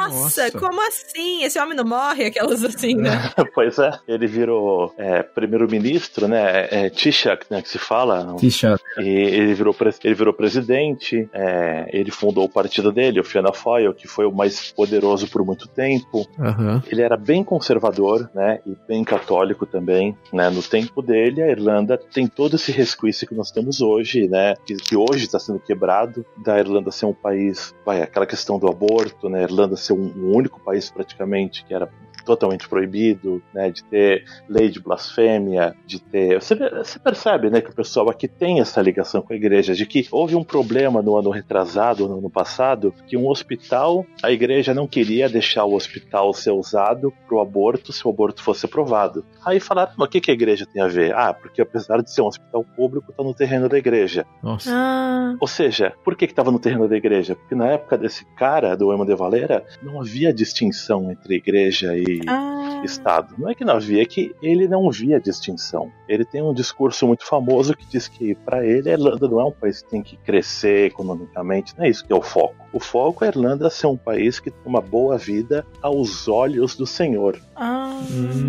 [0.00, 0.58] Nossa, Nossa.
[0.58, 1.44] como assim?
[1.44, 2.26] Esse homem não morre?
[2.26, 3.10] Aquelas assim, né?
[3.54, 6.68] pois é, ele virou é, primeiro-ministro, né?
[6.70, 7.62] É, Taoiseach, né?
[7.62, 8.34] Que se fala.
[8.36, 8.76] Tisha.
[8.98, 13.94] E ele virou, ele virou presidente, é, ele fundou o partido dele, o Fianna Fáil,
[13.94, 16.26] que foi o mais poderoso por muito tempo.
[16.38, 16.82] Aham.
[16.90, 20.50] Ele era bem conservador, né, e bem católico também, né.
[20.50, 24.74] No tempo dele, a Irlanda tem todo esse resquício que nós temos hoje, né, que,
[24.76, 29.28] que hoje está sendo quebrado, da Irlanda ser um país, vai, aquela questão do aborto,
[29.28, 31.90] né, a Irlanda ser um, um único país praticamente que era
[32.24, 36.40] totalmente proibido, né, de ter lei de blasfêmia, de ter.
[36.40, 39.86] Você, você, percebe, né, que o pessoal aqui tem essa ligação com a igreja, de
[39.86, 44.74] que houve um problema no ano retrasado, no ano passado, que um hospital, a igreja
[44.74, 49.24] não queria deixar o hospital ser usado para o aborto se o aborto fosse aprovado.
[49.44, 51.14] Aí falaram, mas o que, que a igreja tem a ver?
[51.14, 54.26] Ah, porque apesar de ser um hospital público, está no terreno da igreja.
[54.42, 54.70] Nossa.
[54.72, 57.34] Ah, Ou seja, por que estava no terreno da igreja?
[57.34, 62.20] Porque na época desse cara, do Emo de Valera, não havia distinção entre igreja e
[62.28, 62.82] ah.
[62.84, 63.34] Estado.
[63.38, 65.90] Não é que não havia, é que ele não via distinção.
[66.08, 69.44] Ele tem um discurso muito famoso que diz que, para ele, a Irlanda não é
[69.44, 72.56] um país que tem que crescer economicamente, não é isso que é o foco.
[72.72, 76.74] O foco é a Irlanda ser um país que tem uma boa vida aos olhos
[76.74, 77.38] do Senhor.
[77.56, 77.98] Ah.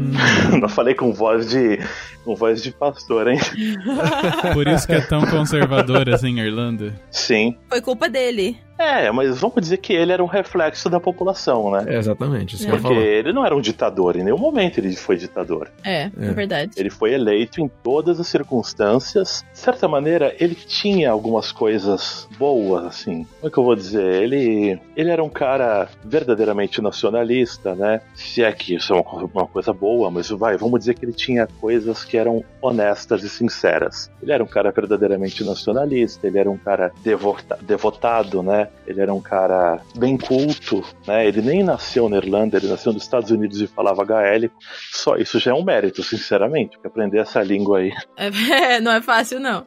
[0.60, 1.80] Não falei com voz de
[2.24, 3.39] com voz de pastor, hein?
[4.53, 6.93] Por isso que é tão conservadora assim, Irlanda.
[7.09, 7.55] Sim.
[7.69, 8.57] Foi culpa dele.
[8.80, 11.86] É, mas vamos dizer que ele era um reflexo da população, né?
[11.88, 13.05] É, exatamente, isso que eu ia Porque falar.
[13.05, 15.69] ele não era um ditador, em nenhum momento ele foi ditador.
[15.84, 16.32] É, é, É.
[16.32, 16.72] verdade.
[16.76, 19.45] Ele foi eleito em todas as circunstâncias.
[19.53, 23.24] De certa maneira, ele tinha algumas coisas boas, assim.
[23.39, 24.03] Como é que eu vou dizer?
[24.24, 28.01] Ele, ele era um cara verdadeiramente nacionalista, né?
[28.15, 31.13] Se é que isso é uma, uma coisa boa, mas vai, vamos dizer que ele
[31.13, 34.12] tinha coisas que eram honestas e sinceras.
[34.22, 38.68] Ele era um cara verdadeiramente nacionalista, ele era um cara devota- devotado, né?
[38.86, 41.26] Ele era um cara bem culto, né?
[41.26, 44.55] Ele nem nasceu na Irlanda, ele nasceu nos Estados Unidos e falava gaélico.
[44.91, 47.91] Só isso já é um mérito, sinceramente, porque aprender essa língua aí.
[48.51, 49.66] É, não é fácil, não.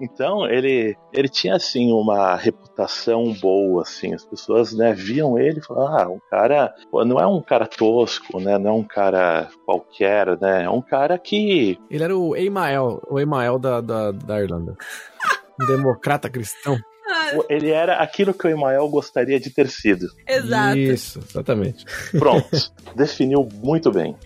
[0.00, 4.14] Então, ele, ele tinha, assim, uma reputação boa, assim.
[4.14, 6.74] As pessoas, né, viam ele e falavam, ah, um cara...
[7.06, 8.58] não é um cara tosco, né?
[8.58, 10.64] Não é um cara qualquer, né?
[10.64, 11.78] É um cara que...
[11.90, 14.76] Ele era o Emael, o Emael da, da, da Irlanda.
[15.60, 16.78] Um democrata cristão.
[17.48, 20.06] Ele era aquilo que o Emael gostaria de ter sido.
[20.26, 20.78] Exato.
[20.78, 21.84] Isso, exatamente.
[22.18, 22.48] Pronto.
[22.96, 24.16] definiu muito bem.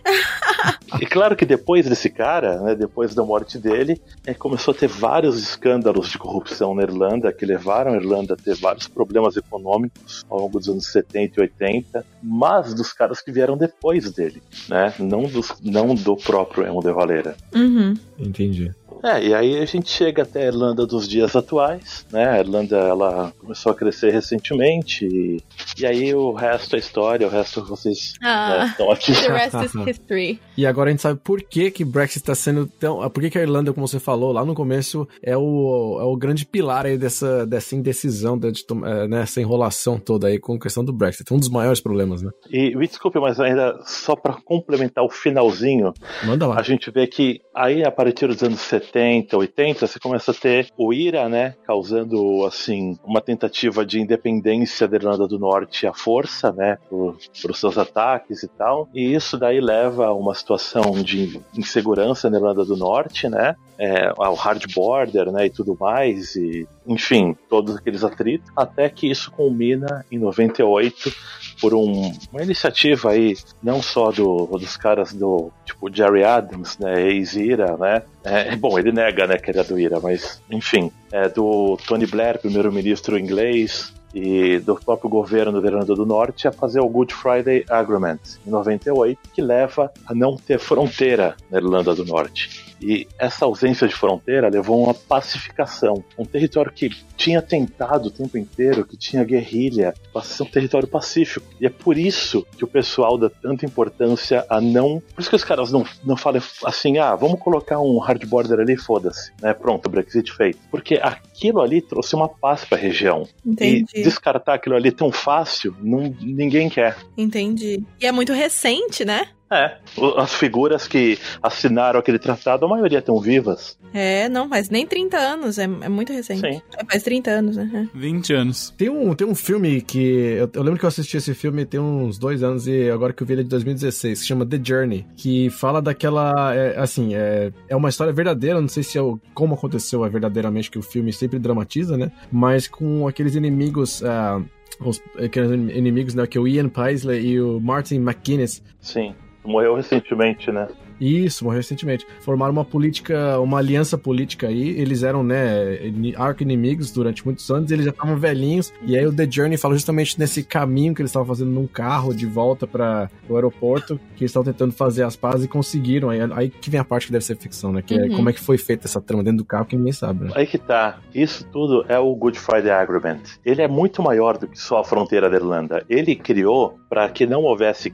[1.00, 4.88] E claro que depois desse cara, né, depois da morte dele, é, começou a ter
[4.88, 10.24] vários escândalos de corrupção na Irlanda que levaram a Irlanda a ter vários problemas econômicos
[10.30, 14.94] ao longo dos anos 70 e 80, mas dos caras que vieram depois dele, né?
[14.98, 17.36] Não, dos, não do próprio Emo de Valera.
[17.54, 17.94] Uhum.
[18.18, 18.72] Entendi.
[19.04, 22.28] É, e aí a gente chega até a Irlanda dos dias atuais, né?
[22.28, 25.40] A Irlanda ela começou a crescer recentemente e,
[25.78, 29.12] e aí o resto é história, o resto vocês né, Ah, estão aqui.
[29.20, 30.40] the rest is history.
[30.56, 33.08] E agora a gente sabe por que que Brexit está sendo tão...
[33.10, 36.16] Por que que a Irlanda, como você falou lá no começo, é o, é o
[36.16, 40.54] grande pilar aí dessa, dessa indecisão, de, tom- é, né, essa enrolação toda aí com
[40.54, 41.32] a questão do Brexit.
[41.32, 42.30] Um dos maiores problemas, né?
[42.50, 45.92] E me desculpe, mas ainda só para complementar o finalzinho,
[46.24, 46.62] Manda a lá.
[46.62, 50.92] gente vê que aí a partir dos anos 70, 80, você começa a ter o
[50.92, 56.78] IRA, né, causando assim uma tentativa de independência da Irlanda do Norte à força, né,
[56.88, 58.88] por, por seus ataques e tal.
[58.94, 64.12] E isso daí leva a uma situação de insegurança na Irlanda do Norte, né, é,
[64.16, 69.30] ao hard border, né, e tudo mais, e enfim, todos aqueles atritos, até que isso
[69.30, 71.12] culmina em 98
[71.60, 77.02] por um- uma iniciativa aí, não só do, dos caras do, tipo, Jerry Adams, né,
[77.02, 81.28] ex-IRA, né, é, bom, ele nega, né, que ele é do IRA, mas, enfim, é
[81.28, 86.80] do Tony Blair, primeiro-ministro inglês, e do próprio governo da Irlanda do Norte a fazer
[86.80, 92.02] o Good Friday Agreement, em 98, que leva a não ter fronteira na Irlanda do
[92.02, 92.64] Norte.
[92.80, 96.04] E essa ausência de fronteira levou a uma pacificação.
[96.18, 100.46] Um território que tinha tentado o tempo inteiro, que tinha guerrilha, passa a ser um
[100.46, 101.46] território pacífico.
[101.60, 105.02] E é por isso que o pessoal dá tanta importância a não.
[105.14, 108.60] Por isso que os caras não, não falam assim, ah, vamos colocar um hard border
[108.60, 109.32] ali, foda-se.
[109.40, 109.54] Né?
[109.54, 110.58] Pronto, Brexit feito.
[110.70, 113.26] Porque aquilo ali trouxe uma paz para a região.
[113.44, 113.86] Entendi.
[113.94, 116.96] E descartar aquilo ali tão fácil, não, ninguém quer.
[117.16, 117.82] Entendi.
[118.00, 119.26] E é muito recente, né?
[119.50, 119.76] É,
[120.16, 123.78] as figuras que assinaram aquele tratado, a maioria estão vivas.
[123.94, 126.40] É, não, faz nem 30 anos, é, é muito recente.
[126.40, 126.60] Sim.
[126.76, 127.88] É, faz 30 anos, né?
[127.94, 128.74] 20 anos.
[128.76, 129.98] Tem um, tem um filme que.
[129.98, 133.22] Eu, eu lembro que eu assisti esse filme tem uns dois anos e agora que
[133.22, 136.54] eu vi ele é de 2016, que chama The Journey, que fala daquela.
[136.54, 140.08] é, assim, é, é uma história verdadeira, não sei se é o, como aconteceu é
[140.08, 142.10] verdadeiramente, que o filme sempre dramatiza, né?
[142.32, 144.02] Mas com aqueles inimigos.
[144.04, 144.42] ah,
[144.80, 146.26] os, aqueles inimigos, né?
[146.26, 148.62] Que é o Ian Paisley e o Martin McGuinness.
[148.80, 149.14] Sim.
[149.46, 150.68] Morreu recentemente, né?
[151.00, 152.06] Isso, morreu recentemente.
[152.20, 154.68] Formaram uma política, uma aliança política aí.
[154.70, 158.72] Eles eram, né, ini- arco-inimigos durante muitos anos, eles já estavam velhinhos.
[158.82, 162.14] E aí o The Journey fala justamente nesse caminho que eles estavam fazendo num carro
[162.14, 166.10] de volta para o aeroporto, que eles estavam tentando fazer as pazes e conseguiram.
[166.10, 167.82] Aí, aí que vem a parte que deve ser ficção, né?
[167.82, 168.16] Que é Uhum.
[168.16, 170.30] como é que foi feita essa trama dentro do carro que ninguém sabe, né?
[170.34, 170.98] Aí que tá.
[171.14, 173.20] Isso tudo é o Good Friday Agreement.
[173.44, 175.84] Ele é muito maior do que só a fronteira da Irlanda.
[175.88, 177.92] Ele criou para que não houvesse.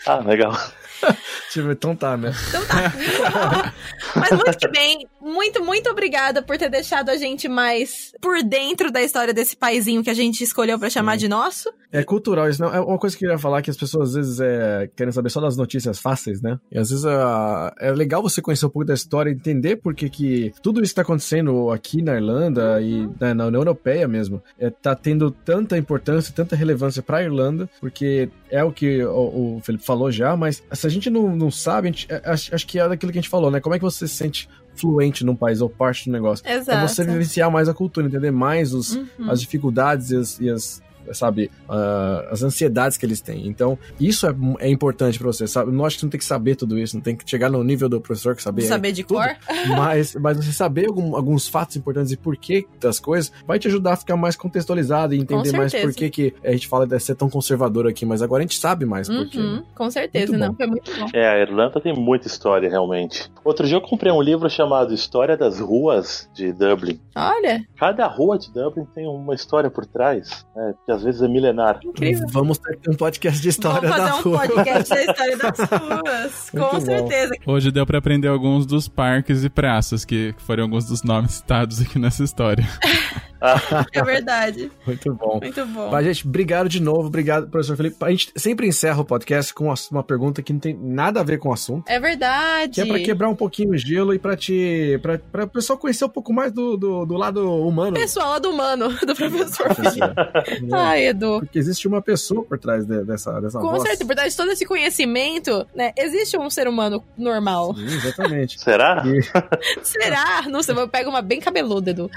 [0.05, 0.53] Ah, legal.
[1.51, 2.32] Tipo, então tá, né?
[2.47, 3.74] Então tá.
[4.16, 5.08] Mas muito que bem.
[5.28, 10.03] Muito, muito obrigada por ter deixado a gente mais por dentro da história desse paizinho
[10.03, 11.69] que a gente escolheu pra chamar de nosso.
[11.91, 14.15] É cultural, isso não é uma coisa que eu ia falar que as pessoas às
[14.15, 16.59] vezes é, querem saber só das notícias fáceis, né?
[16.71, 20.09] E às vezes ah, é legal você conhecer um pouco da história, entender por que
[20.09, 24.41] que tudo isso tá acontecendo aqui na Irlanda e na, na União Europeia mesmo.
[24.59, 29.61] É, tá tendo tanta importância, tanta relevância pra Irlanda, porque é o que o, o
[29.63, 32.67] Felipe falou já, mas se a gente não, não sabe, a gente- é, acho, acho
[32.67, 33.59] que é daquilo que a gente falou, né?
[33.61, 34.49] Como é que você se sente
[34.80, 36.45] fluente num país ou parte do negócio?
[36.47, 36.78] Exato.
[36.78, 39.30] É você vivenciar mais a cultura, entender mais os, Uhum.
[39.30, 40.82] as dificuldades e as, e as,
[41.14, 43.47] sabe, ah, as ansiedades que eles têm.
[43.47, 45.72] Então, isso é, é importante pra você, sabe?
[45.72, 47.64] Não acho que você não tem que saber tudo isso, não tem que chegar no
[47.64, 48.64] nível do professor que saber.
[48.64, 49.18] Saber de tudo.
[49.18, 49.28] cor.
[49.78, 53.93] Mas, mas você saber algum- alguns fatos importantes e porquê das coisas vai te ajudar
[53.93, 57.16] a ficar mais contextualizado e entender mais por que que a gente fala de ser
[57.16, 59.38] tão conservador aqui, mas agora a gente sabe mais por quê.
[59.39, 60.55] Uhum, com certeza, Muito não.
[60.55, 61.08] Foi muito bom.
[61.14, 63.30] É, a Irlanda tem muita história, realmente.
[63.43, 66.99] Outro dia eu comprei um livro chamado História das Ruas de Dublin.
[67.16, 71.80] Olha, Cada rua de Dublin tem uma história por trás, né, às vezes é milenar.
[71.84, 72.28] incrível.
[72.32, 74.48] Vamos ter um podcast de história Vamos da fazer um rua.
[74.48, 76.50] podcast da história das ruas.
[76.54, 76.82] Muito com bom.
[76.86, 77.34] certeza.
[77.45, 81.82] Hoje deu pra aprender alguns dos parques e praças, que foram alguns dos nomes citados
[81.82, 82.68] aqui nessa história.
[83.94, 84.72] É verdade.
[84.86, 85.40] Muito bom.
[85.42, 85.90] Muito bom.
[85.92, 87.08] Mas, gente, obrigado de novo.
[87.08, 87.96] Obrigado, professor Felipe.
[88.02, 91.38] A gente sempre encerra o podcast com uma pergunta que não tem nada a ver
[91.40, 91.84] com o assunto.
[91.88, 92.74] É verdade.
[92.74, 95.00] Que é pra quebrar um pouquinho o gelo e pra te.
[95.02, 97.94] pra, pra o pessoal conhecer um pouco mais do, do, do lado humano.
[97.94, 100.00] Pessoal, lado humano do professor Felipe.
[100.02, 100.76] É.
[100.76, 101.40] Ai, Edu.
[101.40, 103.82] Porque existe uma pessoa por trás de- dessa, dessa Com voz.
[103.84, 105.92] certeza, por trás de todo esse conhecimento, né?
[105.98, 107.76] Existe um ser humano normal.
[107.76, 108.60] Sim, exatamente.
[108.60, 109.04] Será?
[109.06, 109.22] E-
[109.84, 110.44] Será?
[110.50, 112.10] Não sei, eu pego uma bem cabeluda, Edu.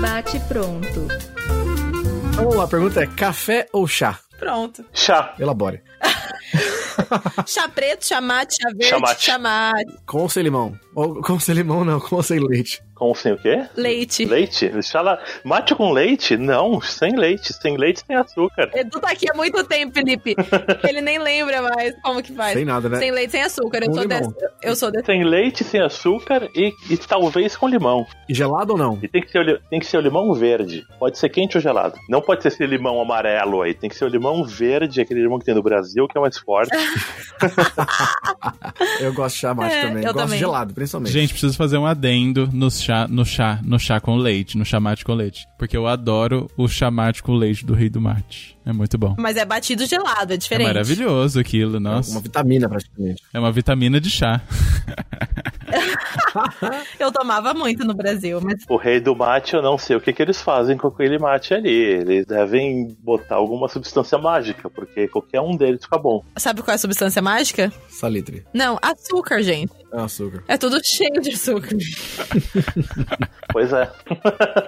[0.00, 1.08] Bate pronto.
[2.34, 4.18] Vamos lá, a pergunta é: café ou chá?
[4.38, 4.84] Pronto.
[4.92, 5.34] Chá.
[5.38, 5.82] Elabore.
[7.46, 9.22] Chá preto, chá mate, chá verde, Chamate.
[9.22, 9.98] chá mate.
[10.06, 10.78] Com ou sem limão?
[10.94, 12.82] Ou com sem limão, não, com ou sem leite.
[13.04, 13.62] Com sem o quê?
[13.76, 14.24] Leite.
[14.24, 14.72] Leite?
[14.82, 16.38] Chá la- Mate com leite?
[16.38, 17.52] Não, sem leite.
[17.52, 18.70] Sem leite tem açúcar.
[18.74, 20.34] Edu tá aqui há muito tempo, Felipe.
[20.88, 22.54] Ele nem lembra mais como que faz.
[22.54, 22.96] Sem nada, né?
[22.98, 23.80] Sem leite, sem açúcar.
[23.82, 24.34] Eu Com sou dessa.
[24.62, 25.04] Eu sou dessa.
[25.04, 28.06] Sem leite, sem açúcar e, e talvez com limão.
[28.26, 28.98] E gelado ou não?
[29.02, 30.82] E tem que, ser o, li- tem que ser o limão verde.
[30.98, 31.98] Pode ser quente ou gelado.
[32.08, 33.74] Não pode ser esse limão amarelo aí.
[33.74, 36.38] Tem que ser o limão verde, aquele limão que tem no Brasil, que é mais
[36.38, 36.70] forte.
[39.00, 40.04] Eu gosto de chá mate É, também.
[40.04, 40.38] eu gosto também.
[40.38, 41.12] de gelado, principalmente.
[41.12, 45.04] Gente, preciso fazer um adendo no chá, no chá, no chá com leite, no chamate
[45.04, 45.46] com leite.
[45.58, 48.53] Porque eu adoro o chamate com leite do rei do mate.
[48.66, 49.14] É muito bom.
[49.18, 50.66] Mas é batido gelado, é É diferente.
[50.68, 52.10] maravilhoso aquilo, É nossa.
[52.12, 53.22] uma vitamina, praticamente.
[53.32, 54.40] É uma vitamina de chá.
[56.98, 60.12] Eu tomava muito no Brasil, mas O rei do mate, eu não sei o que,
[60.12, 61.70] que eles fazem com aquele mate ali.
[61.70, 66.24] Eles devem botar alguma substância mágica, porque qualquer um deles fica bom.
[66.36, 67.72] sabe qual é a substância mágica?
[67.88, 68.44] Salitre.
[68.52, 69.72] Não, açúcar, gente.
[69.92, 70.42] É açúcar.
[70.48, 71.76] É tudo cheio de açúcar.
[73.52, 73.90] Pois é.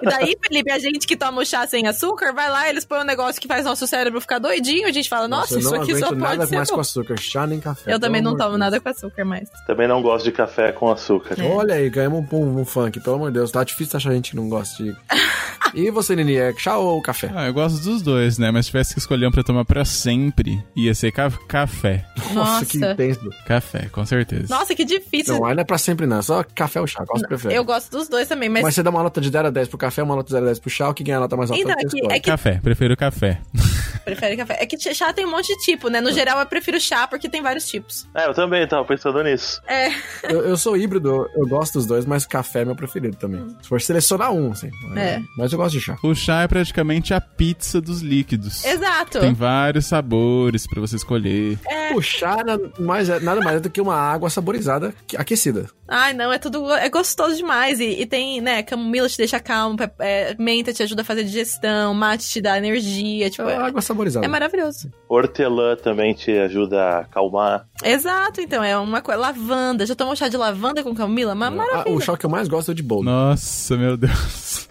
[0.01, 3.01] E daí, Felipe, a gente que toma o chá sem açúcar, vai lá, eles põem
[3.01, 5.95] um negócio que faz nosso cérebro ficar doidinho, a gente fala, nossa, eu isso aqui
[5.97, 6.75] só pode nada ser mais bom.
[6.75, 7.15] com açúcar.
[7.19, 7.93] Chá nem café.
[7.93, 9.49] Eu também não tomo de nada com açúcar mais.
[9.65, 11.35] Também não gosto de café com açúcar.
[11.39, 11.43] É.
[11.49, 13.51] Olha aí, ganhamos um, um, um funk, pelo amor de Deus.
[13.51, 14.95] Tá difícil achar gente que não gosta de.
[15.73, 17.31] e você, Nini, é chá ou café?
[17.33, 18.51] Ah, eu gosto dos dois, né?
[18.51, 22.05] Mas se tivesse que escolher um pra tomar pra sempre, ia ser ca- café.
[22.33, 22.65] Nossa.
[22.65, 23.29] que intenso.
[23.45, 24.45] Café, com certeza.
[24.53, 25.35] Nossa, que difícil.
[25.35, 26.21] Não, aí não é pra sempre, não.
[26.21, 27.05] Só café ou chá.
[27.05, 27.55] Qual você prefere?
[27.55, 28.63] Eu gosto dos dois também, mas.
[28.63, 30.43] Mas você dá uma nota de 0 a 10 pro café, uma nota de 0
[30.43, 32.19] a 10 pro chá, o que ganha a nota mais alta Então, é que- é
[32.19, 33.39] que- Café, prefiro café.
[34.05, 34.57] Prefere café.
[34.61, 35.99] É que chá tem um monte de tipo, né?
[35.99, 38.07] No geral, eu prefiro chá porque tem vários tipos.
[38.15, 39.61] É, eu também tava pensando nisso.
[39.67, 39.89] É.
[40.23, 43.45] Eu, eu sou híbrido, eu gosto dos dois, mas café é meu preferido também.
[43.61, 44.69] Se for selecionar um, assim.
[44.95, 45.19] É.
[45.37, 45.97] Mas eu gosto de chá.
[46.03, 48.63] O chá é praticamente a pizza dos líquidos.
[48.63, 49.19] Exato.
[49.19, 51.57] Tem vários sabores pra você escolher.
[51.95, 55.67] O chá nada mais, é, nada mais é do que uma água saborizada, que- aquecida.
[55.87, 56.69] Ai, não, é tudo.
[56.73, 57.79] É gostoso demais.
[57.79, 61.93] E, e tem, né, camomila te deixa calmo, é, menta te ajuda a fazer digestão,
[61.93, 63.29] mate te dá energia.
[63.29, 64.25] Tipo, É é, água saborizada.
[64.25, 64.91] é maravilhoso.
[65.07, 67.65] Hortelã também te ajuda a acalmar.
[67.83, 69.19] Exato, então, é uma coisa.
[69.19, 69.85] Lavanda.
[69.85, 71.33] Já tomou chá de lavanda com camomila?
[71.33, 71.95] Uma Ah, maravilha.
[71.95, 73.03] o chá que eu mais gosto é o de bolo.
[73.03, 74.67] Nossa, meu Deus.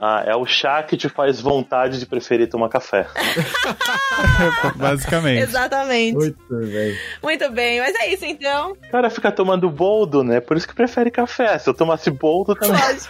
[0.00, 3.06] Ah, é o chá que te faz vontade de preferir tomar café.
[4.76, 5.42] Basicamente.
[5.42, 6.14] Exatamente.
[6.14, 6.98] Muito bem.
[7.22, 8.72] Muito bem, mas é isso então.
[8.72, 10.40] O cara fica tomando boldo, né?
[10.40, 11.58] Por isso que prefere café.
[11.58, 12.78] Se eu tomasse boldo também.
[12.80, 13.08] Pode.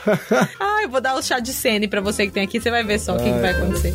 [0.61, 2.85] Ah, eu vou dar o chá de sene pra você que tem aqui, você vai
[2.85, 3.93] ver só o que, que vai acontecer.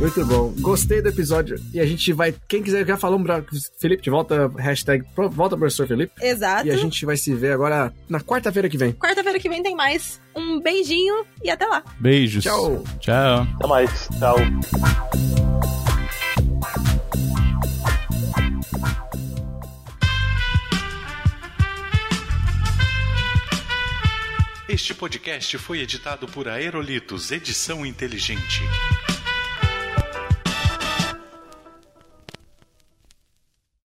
[0.00, 0.54] Muito bom.
[0.60, 1.58] Gostei do episódio.
[1.72, 2.34] E a gente vai.
[2.46, 3.42] Quem quiser, já falamos pra
[3.78, 6.12] Felipe de volta, hashtag volta professor Felipe.
[6.20, 6.66] Exato.
[6.66, 8.92] E a gente vai se ver agora na quarta-feira que vem.
[8.92, 10.20] Quarta-feira que vem tem mais.
[10.34, 11.82] Um beijinho e até lá.
[11.98, 12.44] Beijos.
[12.44, 12.84] Tchau.
[13.00, 13.46] Tchau.
[13.56, 14.08] Até mais.
[14.18, 14.36] Tchau.
[24.68, 28.60] Este podcast foi editado por Aerolitos Edição Inteligente.